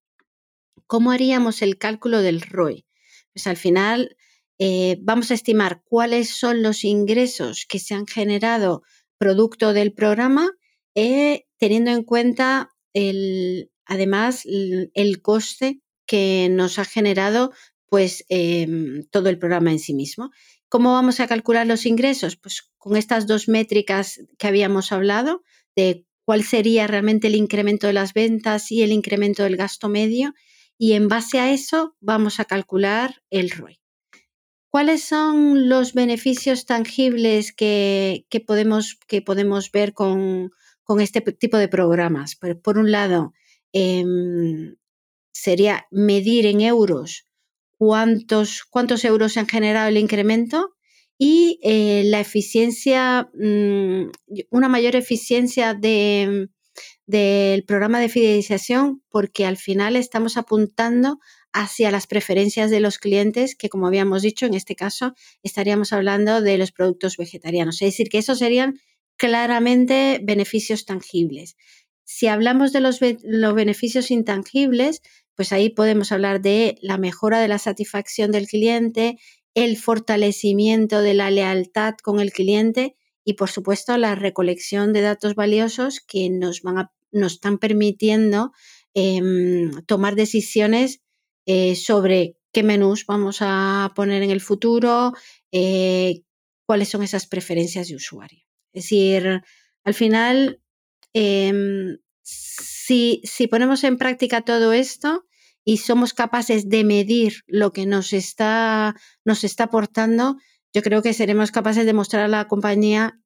¿Cómo 0.85 1.09
haríamos 1.09 1.63
el 1.63 1.79
cálculo 1.79 2.21
del 2.21 2.41
ROI? 2.41 2.85
Pues 3.33 3.47
al 3.47 3.57
final 3.57 4.15
eh, 4.59 4.97
vamos 5.01 5.31
a 5.31 5.33
estimar 5.33 5.81
cuáles 5.83 6.29
son 6.29 6.61
los 6.63 6.83
ingresos 6.83 7.65
que 7.67 7.79
se 7.79 7.93
han 7.93 8.07
generado 8.07 8.83
producto 9.17 9.73
del 9.73 9.93
programa, 9.93 10.51
eh, 10.95 11.45
teniendo 11.57 11.91
en 11.91 12.03
cuenta 12.03 12.69
además 13.85 14.43
el 14.45 15.21
coste 15.21 15.81
que 16.05 16.47
nos 16.49 16.79
ha 16.79 16.85
generado 16.85 17.51
pues 17.87 18.25
em, 18.29 19.03
todo 19.11 19.29
el 19.29 19.37
programa 19.37 19.71
en 19.71 19.79
sí 19.79 19.93
mismo. 19.93 20.31
¿Cómo 20.69 20.93
vamos 20.93 21.19
a 21.19 21.27
calcular 21.27 21.67
los 21.67 21.85
ingresos? 21.85 22.35
Pues 22.35 22.71
con 22.77 22.97
estas 22.97 23.27
dos 23.27 23.47
métricas 23.47 24.19
que 24.37 24.47
habíamos 24.47 24.91
hablado 24.91 25.43
de 25.75 26.05
cuál 26.25 26.43
sería 26.43 26.87
realmente 26.87 27.27
el 27.27 27.35
incremento 27.35 27.87
de 27.87 27.93
las 27.93 28.13
ventas 28.13 28.71
y 28.71 28.81
el 28.81 28.91
incremento 28.91 29.43
del 29.43 29.57
gasto 29.57 29.89
medio 29.89 30.33
y 30.77 30.93
en 30.93 31.07
base 31.07 31.39
a 31.39 31.51
eso 31.53 31.95
vamos 31.99 32.39
a 32.39 32.45
calcular 32.45 33.21
el 33.29 33.51
ROI. 33.51 33.79
¿Cuáles 34.75 35.05
son 35.05 35.69
los 35.69 35.93
beneficios 35.93 36.65
tangibles 36.65 37.53
que, 37.53 38.25
podemos, 38.45 38.99
que 39.07 39.21
podemos, 39.21 39.71
ver 39.71 39.93
con, 39.93 40.51
este 40.99 41.21
tipo 41.21 41.57
de 41.57 41.69
programas? 41.69 42.35
Por, 42.35 42.77
un 42.77 42.91
lado, 42.91 43.31
em, 43.71 44.75
sería 45.31 45.87
medir 45.91 46.45
en 46.45 46.59
euros 46.59 47.25
cuántos, 47.77 48.65
cuántos 48.69 49.05
euros 49.05 49.31
se 49.31 49.39
han 49.39 49.47
generado 49.47 49.87
el 49.87 49.97
incremento 49.97 50.75
y 51.17 51.57
eh, 51.63 52.03
la 52.07 52.19
eficiencia, 52.19 53.29
mm, 53.33 54.09
una 54.49 54.67
mayor 54.67 54.97
eficiencia 54.97 55.73
de, 55.73 56.49
del 57.05 57.63
programa 57.63 58.01
de 58.01 58.09
fidelización 58.09 59.03
porque 59.09 59.45
al 59.45 59.55
final 59.55 59.95
estamos 59.95 60.35
apuntando 60.35 61.19
hacia 61.55 61.89
las 61.89 62.05
preferencias 62.05 62.69
de 62.69 62.81
los 62.81 62.99
clientes, 62.99 63.55
que 63.55 63.69
como 63.69 63.87
habíamos 63.87 64.21
dicho, 64.21 64.45
en 64.45 64.55
este 64.55 64.75
caso 64.75 65.15
estaríamos 65.41 65.93
hablando 65.93 66.41
de 66.41 66.57
los 66.57 66.73
productos 66.73 67.15
vegetarianos. 67.15 67.81
Es 67.81 67.93
decir, 67.93 68.09
que 68.09 68.17
esos 68.17 68.39
serían 68.39 68.77
claramente 69.15 70.19
beneficios 70.21 70.83
tangibles. 70.85 71.55
Si 72.03 72.27
hablamos 72.27 72.73
de 72.73 72.81
los, 72.81 72.99
los 73.23 73.55
beneficios 73.55 74.11
intangibles, 74.11 75.01
pues 75.33 75.53
ahí 75.53 75.69
podemos 75.69 76.11
hablar 76.11 76.41
de 76.41 76.77
la 76.81 76.97
mejora 76.97 77.39
de 77.39 77.47
la 77.47 77.57
satisfacción 77.57 78.33
del 78.33 78.47
cliente, 78.47 79.17
el 79.53 79.77
fortalecimiento 79.77 81.01
de 81.01 81.13
la 81.13 81.31
lealtad 81.31 81.93
con 82.03 82.19
el 82.19 82.33
cliente 82.33 82.97
y, 83.23 83.35
por 83.35 83.49
supuesto, 83.49 83.97
la 83.97 84.15
recolección 84.15 84.91
de 84.91 85.01
datos 85.01 85.35
valiosos 85.35 86.01
que 86.01 86.29
nos, 86.29 86.63
van 86.63 86.79
a, 86.79 86.91
nos 87.13 87.33
están 87.35 87.59
permitiendo 87.59 88.51
em, 88.93 89.71
tomar 89.85 90.15
decisiones 90.15 90.99
eh, 91.45 91.75
sobre 91.75 92.37
qué 92.51 92.63
menús 92.63 93.05
vamos 93.05 93.37
a 93.41 93.91
poner 93.95 94.23
en 94.23 94.31
el 94.31 94.41
futuro, 94.41 95.13
eh, 95.51 96.21
cuáles 96.65 96.89
son 96.89 97.03
esas 97.03 97.27
preferencias 97.27 97.87
de 97.87 97.95
usuario. 97.95 98.43
Es 98.73 98.83
decir, 98.83 99.41
al 99.83 99.93
final, 99.93 100.61
em, 101.13 101.97
si, 102.21 103.21
si 103.23 103.47
ponemos 103.47 103.83
en 103.83 103.97
práctica 103.97 104.41
todo 104.41 104.73
esto 104.73 105.25
y 105.63 105.77
somos 105.77 106.13
capaces 106.13 106.69
de 106.69 106.83
medir 106.83 107.43
lo 107.47 107.71
que 107.71 107.85
nos 107.85 108.13
está, 108.13 108.95
nos 109.23 109.43
está 109.43 109.65
aportando, 109.65 110.37
yo 110.73 110.81
creo 110.81 111.01
que 111.01 111.13
seremos 111.13 111.51
capaces 111.51 111.85
de 111.85 111.93
mostrar 111.93 112.23
a 112.25 112.27
la 112.27 112.47
compañía 112.47 113.19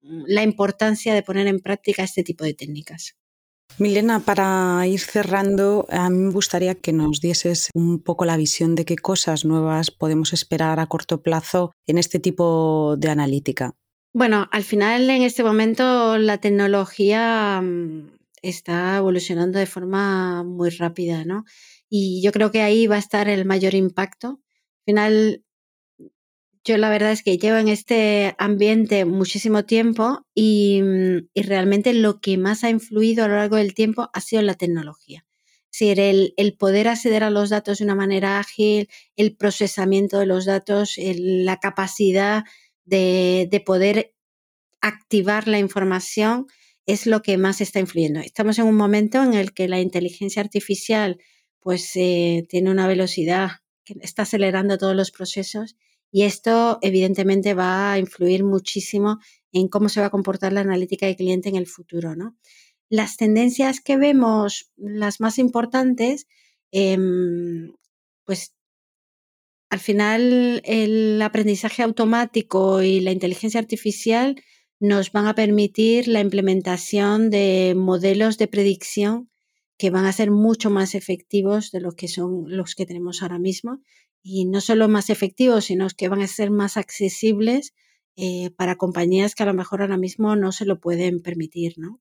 la 0.00 0.42
importancia 0.42 1.14
de 1.14 1.22
poner 1.22 1.46
en 1.46 1.60
práctica 1.60 2.04
este 2.04 2.22
tipo 2.22 2.44
de 2.44 2.54
técnicas. 2.54 3.16
Milena, 3.78 4.20
para 4.20 4.86
ir 4.86 5.00
cerrando, 5.00 5.86
a 5.90 6.08
mí 6.08 6.16
me 6.16 6.32
gustaría 6.32 6.74
que 6.74 6.92
nos 6.92 7.20
dieses 7.20 7.70
un 7.74 8.02
poco 8.02 8.24
la 8.24 8.38
visión 8.38 8.74
de 8.74 8.86
qué 8.86 8.96
cosas 8.96 9.44
nuevas 9.44 9.90
podemos 9.90 10.32
esperar 10.32 10.80
a 10.80 10.86
corto 10.86 11.22
plazo 11.22 11.72
en 11.86 11.98
este 11.98 12.18
tipo 12.18 12.96
de 12.96 13.10
analítica. 13.10 13.74
Bueno, 14.14 14.48
al 14.50 14.64
final 14.64 15.10
en 15.10 15.20
este 15.20 15.44
momento 15.44 16.16
la 16.16 16.38
tecnología 16.38 17.60
mm, 17.60 18.16
está 18.40 18.96
evolucionando 18.96 19.58
de 19.58 19.66
forma 19.66 20.42
muy 20.42 20.70
rápida, 20.70 21.26
¿no? 21.26 21.44
Y 21.90 22.22
yo 22.22 22.32
creo 22.32 22.50
que 22.50 22.62
ahí 22.62 22.86
va 22.86 22.96
a 22.96 23.00
estar 23.00 23.28
el 23.28 23.44
mayor 23.44 23.74
impacto. 23.74 24.28
Al 24.28 24.84
final, 24.86 25.44
yo 26.66 26.76
la 26.78 26.90
verdad 26.90 27.12
es 27.12 27.22
que 27.22 27.38
llevo 27.38 27.58
en 27.58 27.68
este 27.68 28.34
ambiente 28.38 29.04
muchísimo 29.04 29.64
tiempo 29.64 30.26
y, 30.34 30.82
mm, 30.82 31.28
y, 31.32 31.42
realmente 31.42 31.94
lo 31.94 32.20
que 32.20 32.36
más 32.38 32.64
ha 32.64 32.70
influido 32.70 33.24
a 33.24 33.28
lo 33.28 33.36
largo 33.36 33.56
del 33.56 33.72
tiempo 33.72 34.10
ha 34.12 34.20
sido 34.20 34.42
la 34.42 34.54
tecnología. 34.54 35.24
Es 35.72 35.78
decir, 35.78 36.00
el, 36.00 36.34
el 36.36 36.56
poder 36.56 36.88
acceder 36.88 37.22
a 37.22 37.30
los 37.30 37.50
datos 37.50 37.78
de 37.78 37.84
una 37.84 37.94
manera 37.94 38.40
ágil, 38.40 38.88
el 39.14 39.36
procesamiento 39.36 40.18
de 40.18 40.26
los 40.26 40.44
datos, 40.44 40.96
la 40.98 41.58
capacidad 41.58 42.44
de, 42.84 43.46
de 43.50 43.60
poder 43.60 44.14
activar 44.80 45.46
la 45.46 45.58
información 45.60 46.46
es 46.86 47.06
lo 47.06 47.22
que 47.22 47.38
más 47.38 47.60
está 47.60 47.78
influyendo. 47.78 48.20
Estamos 48.20 48.58
en 48.58 48.66
un 48.66 48.76
momento 48.76 49.22
en 49.22 49.34
el 49.34 49.52
que 49.52 49.68
la 49.68 49.80
inteligencia 49.80 50.42
artificial 50.42 51.18
pues 51.60 51.92
eh, 51.94 52.46
tiene 52.48 52.70
una 52.70 52.88
velocidad 52.88 53.50
que 53.84 53.94
está 54.00 54.22
acelerando 54.22 54.78
todos 54.78 54.96
los 54.96 55.10
procesos 55.10 55.76
y 56.16 56.22
esto 56.22 56.78
evidentemente 56.80 57.52
va 57.52 57.92
a 57.92 57.98
influir 57.98 58.42
muchísimo 58.42 59.18
en 59.52 59.68
cómo 59.68 59.90
se 59.90 60.00
va 60.00 60.06
a 60.06 60.10
comportar 60.10 60.50
la 60.50 60.62
analítica 60.62 61.04
de 61.04 61.14
cliente 61.14 61.50
en 61.50 61.56
el 61.56 61.66
futuro. 61.66 62.16
¿no? 62.16 62.34
Las 62.88 63.18
tendencias 63.18 63.82
que 63.82 63.98
vemos, 63.98 64.72
las 64.78 65.20
más 65.20 65.38
importantes, 65.38 66.26
em, 66.72 67.70
pues 68.24 68.54
al 69.68 69.80
final 69.80 70.62
el 70.64 71.20
aprendizaje 71.20 71.82
automático 71.82 72.80
y 72.80 73.00
la 73.00 73.12
inteligencia 73.12 73.60
artificial 73.60 74.42
nos 74.80 75.12
van 75.12 75.26
a 75.26 75.34
permitir 75.34 76.08
la 76.08 76.20
implementación 76.20 77.28
de 77.28 77.74
modelos 77.76 78.38
de 78.38 78.48
predicción 78.48 79.28
que 79.76 79.90
van 79.90 80.06
a 80.06 80.14
ser 80.14 80.30
mucho 80.30 80.70
más 80.70 80.94
efectivos 80.94 81.72
de 81.72 81.80
lo 81.80 81.92
que 81.92 82.08
son 82.08 82.44
los 82.46 82.74
que 82.74 82.86
tenemos 82.86 83.20
ahora 83.20 83.38
mismo. 83.38 83.82
Y 84.28 84.44
no 84.44 84.60
solo 84.60 84.88
más 84.88 85.08
efectivos, 85.08 85.66
sino 85.66 85.86
que 85.96 86.08
van 86.08 86.20
a 86.20 86.26
ser 86.26 86.50
más 86.50 86.76
accesibles 86.76 87.74
eh, 88.16 88.50
para 88.56 88.74
compañías 88.74 89.36
que 89.36 89.44
a 89.44 89.46
lo 89.46 89.54
mejor 89.54 89.82
ahora 89.82 89.96
mismo 89.96 90.34
no 90.34 90.50
se 90.50 90.66
lo 90.66 90.80
pueden 90.80 91.22
permitir, 91.22 91.74
¿no? 91.76 92.00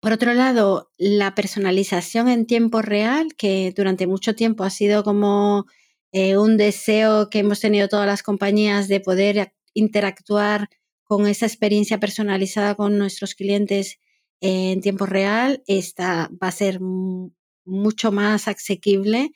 Por 0.00 0.12
otro 0.12 0.34
lado, 0.34 0.92
la 0.98 1.34
personalización 1.34 2.28
en 2.28 2.44
tiempo 2.46 2.82
real, 2.82 3.34
que 3.36 3.72
durante 3.74 4.06
mucho 4.06 4.34
tiempo 4.34 4.64
ha 4.64 4.70
sido 4.70 5.02
como 5.02 5.64
eh, 6.12 6.36
un 6.36 6.58
deseo 6.58 7.30
que 7.30 7.38
hemos 7.38 7.60
tenido 7.60 7.88
todas 7.88 8.06
las 8.06 8.22
compañías 8.22 8.86
de 8.86 9.00
poder 9.00 9.54
interactuar 9.72 10.68
con 11.04 11.26
esa 11.26 11.46
experiencia 11.46 11.98
personalizada 11.98 12.74
con 12.74 12.98
nuestros 12.98 13.34
clientes 13.34 13.98
en 14.42 14.82
tiempo 14.82 15.06
real, 15.06 15.62
esta 15.66 16.30
va 16.42 16.48
a 16.48 16.52
ser 16.52 16.80
mucho 17.64 18.12
más 18.12 18.46
asequible 18.46 19.32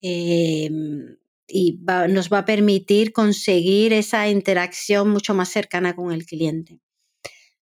em, 0.00 1.16
y 1.48 1.78
nos 2.08 2.32
va 2.32 2.38
a 2.38 2.44
permitir 2.44 3.12
conseguir 3.12 3.92
esa 3.92 4.28
interacción 4.28 5.10
mucho 5.10 5.34
más 5.34 5.48
cercana 5.48 5.94
con 5.94 6.12
el 6.12 6.26
cliente. 6.26 6.80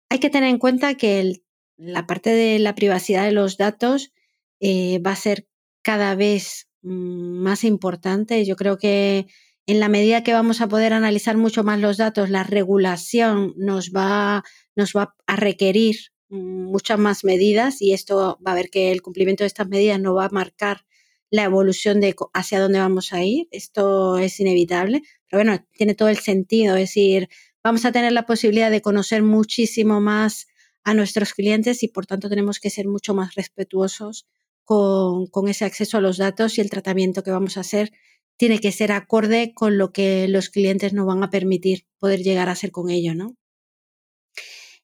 Hay 0.10 0.20
que 0.20 0.30
tener 0.30 0.50
en 0.50 0.60
cuenta 0.60 0.96
que 0.96 1.42
la 1.78 2.06
parte 2.06 2.30
de 2.32 2.60
la 2.60 2.76
privacidad 2.76 3.26
de 3.26 3.32
los 3.32 3.58
datos 3.58 4.14
eh, 4.60 5.00
va 5.00 5.12
a 5.12 5.16
ser 5.16 5.48
cada 5.82 6.16
vez 6.16 6.68
mm, 6.84 7.42
más 7.42 7.64
importante. 7.64 8.46
Yo 8.46 8.56
creo 8.56 8.78
que 8.78 9.28
en 9.66 9.80
la 9.80 9.90
medida 9.90 10.24
que 10.24 10.34
vamos 10.34 10.62
a 10.62 10.68
poder 10.68 10.94
analizar 10.94 11.38
mucho 11.38 11.64
más 11.64 11.80
los 11.80 11.98
datos, 11.98 12.30
la 12.30 12.44
regulación 12.44 13.54
nos 13.58 13.92
va, 13.92 14.44
nos 14.76 14.94
va 14.94 15.16
a 15.28 15.36
requerir 15.36 15.96
muchas 16.30 17.00
más 17.00 17.24
medidas 17.24 17.82
y 17.82 17.94
esto 17.94 18.40
va 18.46 18.52
a 18.52 18.56
ver 18.56 18.70
que 18.70 18.92
el 18.92 19.02
cumplimiento 19.02 19.44
de 19.44 19.48
estas 19.48 19.68
medidas 19.68 20.00
no 20.00 20.14
va 20.14 20.26
a 20.26 20.30
marcar 20.30 20.86
la 21.32 21.46
evolución 21.46 22.00
de 22.00 22.16
hacia 22.34 22.60
dónde 22.60 22.80
vamos 22.80 23.14
a 23.14 23.24
ir. 23.24 23.48
Esto 23.52 24.18
es 24.20 24.40
inevitable, 24.40 25.02
pero 25.30 25.44
bueno, 25.44 25.66
tiene 25.74 25.96
todo 25.96 26.10
el 26.10 26.18
sentido. 26.18 26.76
Es 26.76 26.90
decir, 26.90 27.30
vamos 27.64 27.86
a 27.86 27.92
tener 27.92 28.12
la 28.12 28.26
posibilidad 28.26 28.70
de 28.70 28.82
conocer 28.82 29.24
muchísimo 29.24 30.00
más 30.02 30.48
a 30.84 30.94
nuestros 30.94 31.34
clientes 31.34 31.84
y 31.84 31.88
por 31.88 32.06
tanto 32.06 32.30
tenemos 32.30 32.60
que 32.60 32.70
ser 32.70 32.88
mucho 32.88 33.14
más 33.16 33.36
respetuosos 33.36 34.28
con, 34.66 35.28
con 35.28 35.48
ese 35.48 35.66
acceso 35.66 35.98
a 35.98 36.02
los 36.02 36.18
datos 36.18 36.58
y 36.58 36.62
el 36.62 36.70
tratamiento 36.70 37.24
que 37.24 37.32
vamos 37.32 37.58
a 37.58 37.62
hacer 37.62 37.92
tiene 38.38 38.60
que 38.60 38.72
ser 38.72 38.92
acorde 38.92 39.54
con 39.54 39.78
lo 39.78 39.92
que 39.94 40.28
los 40.28 40.50
clientes 40.50 40.94
nos 40.94 41.06
van 41.06 41.24
a 41.24 41.30
permitir 41.30 41.86
poder 42.00 42.22
llegar 42.22 42.50
a 42.50 42.54
hacer 42.54 42.72
con 42.72 42.90
ello, 42.90 43.14
¿no? 43.16 43.36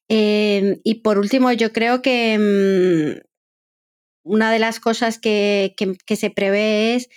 Em, 0.08 0.80
y 0.84 0.96
por 1.02 1.18
último, 1.18 1.52
yo 1.52 1.72
creo 1.72 2.00
que 2.00 2.38
mm, 2.38 3.27
una 4.28 4.52
de 4.52 4.58
las 4.58 4.80
cosas 4.80 5.18
que, 5.18 5.74
que, 5.76 6.16
se 6.16 6.30
prevé 6.30 6.94
es 6.94 7.08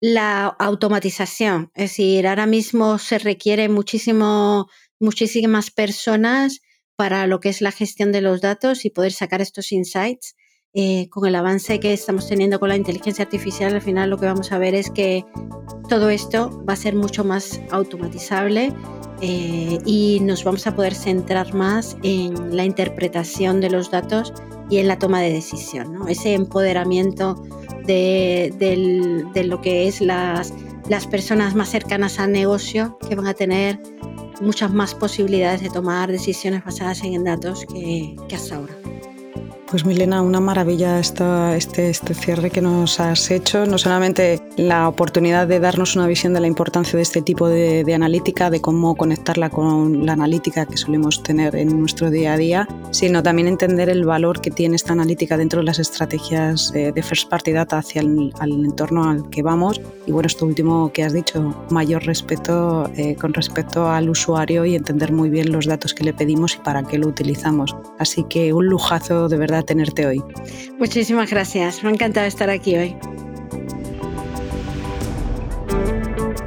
la 0.00 0.46
automatización. 0.46 1.70
Es 1.74 1.90
decir, 1.90 2.26
ahora 2.26 2.46
mismo 2.46 2.98
se 2.98 3.18
requiere 3.18 3.68
muchísimo, 3.68 4.68
muchísimas 5.00 5.70
personas 5.70 6.60
para 6.96 7.26
lo 7.26 7.40
que 7.40 7.48
es 7.48 7.60
la 7.60 7.72
gestión 7.72 8.12
de 8.12 8.20
los 8.20 8.40
datos 8.40 8.84
y 8.84 8.90
poder 8.90 9.12
sacar 9.12 9.40
estos 9.40 9.72
insights. 9.72 10.36
Eh, 10.74 11.10
con 11.10 11.26
el 11.26 11.34
avance 11.34 11.80
que 11.80 11.92
estamos 11.92 12.26
teniendo 12.26 12.58
con 12.58 12.70
la 12.70 12.76
inteligencia 12.76 13.24
artificial, 13.24 13.74
al 13.74 13.82
final 13.82 14.08
lo 14.08 14.16
que 14.16 14.24
vamos 14.24 14.52
a 14.52 14.58
ver 14.58 14.74
es 14.74 14.90
que 14.90 15.26
todo 15.86 16.08
esto 16.08 16.64
va 16.66 16.72
a 16.72 16.76
ser 16.76 16.94
mucho 16.94 17.24
más 17.24 17.60
automatizable 17.70 18.72
eh, 19.24 19.78
y 19.86 20.18
nos 20.20 20.42
vamos 20.42 20.66
a 20.66 20.74
poder 20.74 20.96
centrar 20.96 21.54
más 21.54 21.96
en 22.02 22.56
la 22.56 22.64
interpretación 22.64 23.60
de 23.60 23.70
los 23.70 23.88
datos 23.88 24.32
y 24.68 24.78
en 24.78 24.88
la 24.88 24.98
toma 24.98 25.20
de 25.20 25.32
decisión, 25.32 25.92
¿no? 25.92 26.08
ese 26.08 26.34
empoderamiento 26.34 27.40
de, 27.86 28.52
de, 28.58 29.44
lo 29.44 29.60
que 29.60 29.86
es 29.86 30.00
las, 30.00 30.52
las 30.88 31.06
personas 31.06 31.54
más 31.54 31.68
cercanas 31.68 32.18
al 32.18 32.32
negocio 32.32 32.98
que 33.08 33.14
van 33.14 33.28
a 33.28 33.34
tener 33.34 33.80
muchas 34.40 34.72
más 34.72 34.92
posibilidades 34.92 35.60
de 35.60 35.70
tomar 35.70 36.10
decisiones 36.10 36.64
basadas 36.64 37.04
en 37.04 37.22
datos 37.22 37.64
que, 37.72 38.16
que 38.28 38.34
hasta 38.34 38.56
ahora. 38.56 38.74
Pues 39.72 39.86
Milena, 39.86 40.20
una 40.20 40.38
maravilla 40.38 40.98
esta, 40.98 41.56
este, 41.56 41.88
este 41.88 42.12
cierre 42.12 42.50
que 42.50 42.60
nos 42.60 43.00
has 43.00 43.30
hecho, 43.30 43.64
no 43.64 43.78
solamente 43.78 44.38
la 44.58 44.86
oportunidad 44.86 45.46
de 45.46 45.60
darnos 45.60 45.96
una 45.96 46.06
visión 46.06 46.34
de 46.34 46.40
la 46.40 46.46
importancia 46.46 46.94
de 46.94 47.02
este 47.02 47.22
tipo 47.22 47.48
de, 47.48 47.94
analítica, 47.94 48.50
de 48.50 48.60
cómo 48.60 48.94
conectarla 48.96 49.48
con 49.48 50.04
la 50.04 50.12
analítica 50.12 50.66
que 50.66 50.76
solemos 50.76 51.22
tener 51.22 51.56
en 51.56 51.80
nuestro 51.80 52.10
día 52.10 52.34
a 52.34 52.36
día, 52.36 52.68
sino 52.90 53.22
también 53.22 53.48
entender 53.48 53.88
el 53.88 54.04
valor 54.04 54.42
que 54.42 54.50
tiene 54.50 54.76
esta 54.76 54.92
analítica 54.92 55.38
dentro 55.38 55.60
de 55.60 55.64
las 55.64 55.78
estrategias 55.78 56.70
eh, 56.74 56.92
de 56.92 57.02
First 57.02 57.30
Party 57.30 57.52
Data 57.52 57.78
hacia 57.78 58.02
el 58.02 58.34
entorno 58.42 59.08
al 59.08 59.30
que 59.30 59.42
vamos. 59.42 59.80
Y 60.04 60.12
bueno, 60.12 60.26
esto 60.26 60.44
último 60.44 60.92
que 60.92 61.04
has 61.04 61.14
dicho, 61.14 61.54
mayor 61.70 62.04
respeto 62.04 62.90
eh, 62.94 63.16
con 63.16 63.32
respecto 63.32 63.88
al 63.88 64.10
usuario 64.10 64.66
y 64.66 64.74
entender 64.74 65.12
muy 65.12 65.30
bien 65.30 65.50
los 65.50 65.64
datos 65.64 65.94
que 65.94 66.04
le 66.04 66.12
pedimos 66.12 66.56
y 66.56 66.58
para 66.58 66.82
qué 66.82 66.98
lo 66.98 67.08
utilizamos. 67.08 67.74
Así 67.98 68.24
que 68.24 68.52
un 68.52 68.66
lujazo 68.66 69.21
de 69.28 69.36
verdad 69.36 69.64
tenerte 69.64 70.06
hoy. 70.06 70.22
Muchísimas 70.78 71.30
gracias, 71.30 71.82
me 71.82 71.90
ha 71.90 71.92
encantado 71.92 72.26
estar 72.26 72.50
aquí 72.50 72.76
hoy. 72.76 72.96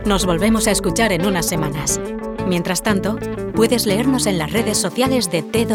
Nos 0.06 0.26
volvemos 0.26 0.68
a 0.68 0.72
escuchar 0.72 1.12
en 1.12 1.26
unas 1.26 1.48
semanas. 1.48 2.00
Mientras 2.48 2.84
tanto, 2.84 3.18
puedes 3.56 3.88
leernos 3.88 4.28
en 4.28 4.38
las 4.38 4.52
redes 4.52 4.78
sociales 4.78 5.32
de 5.32 5.42
t 5.42 5.68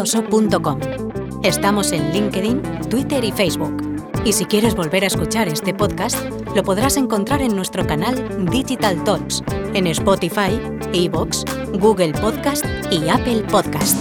Estamos 1.43 1.91
en 1.91 2.13
LinkedIn, 2.13 2.61
Twitter 2.89 3.23
y 3.25 3.31
Facebook. 3.31 3.91
Y 4.23 4.33
si 4.33 4.45
quieres 4.45 4.75
volver 4.75 5.03
a 5.03 5.07
escuchar 5.07 5.47
este 5.47 5.73
podcast, 5.73 6.17
lo 6.55 6.63
podrás 6.63 6.95
encontrar 6.95 7.41
en 7.41 7.55
nuestro 7.55 7.85
canal 7.85 8.45
Digital 8.49 9.03
Talks, 9.03 9.43
en 9.73 9.87
Spotify, 9.87 10.59
Evox, 10.93 11.43
Google 11.73 12.13
Podcast 12.13 12.65
y 12.91 13.09
Apple 13.09 13.43
Podcast. 13.49 13.97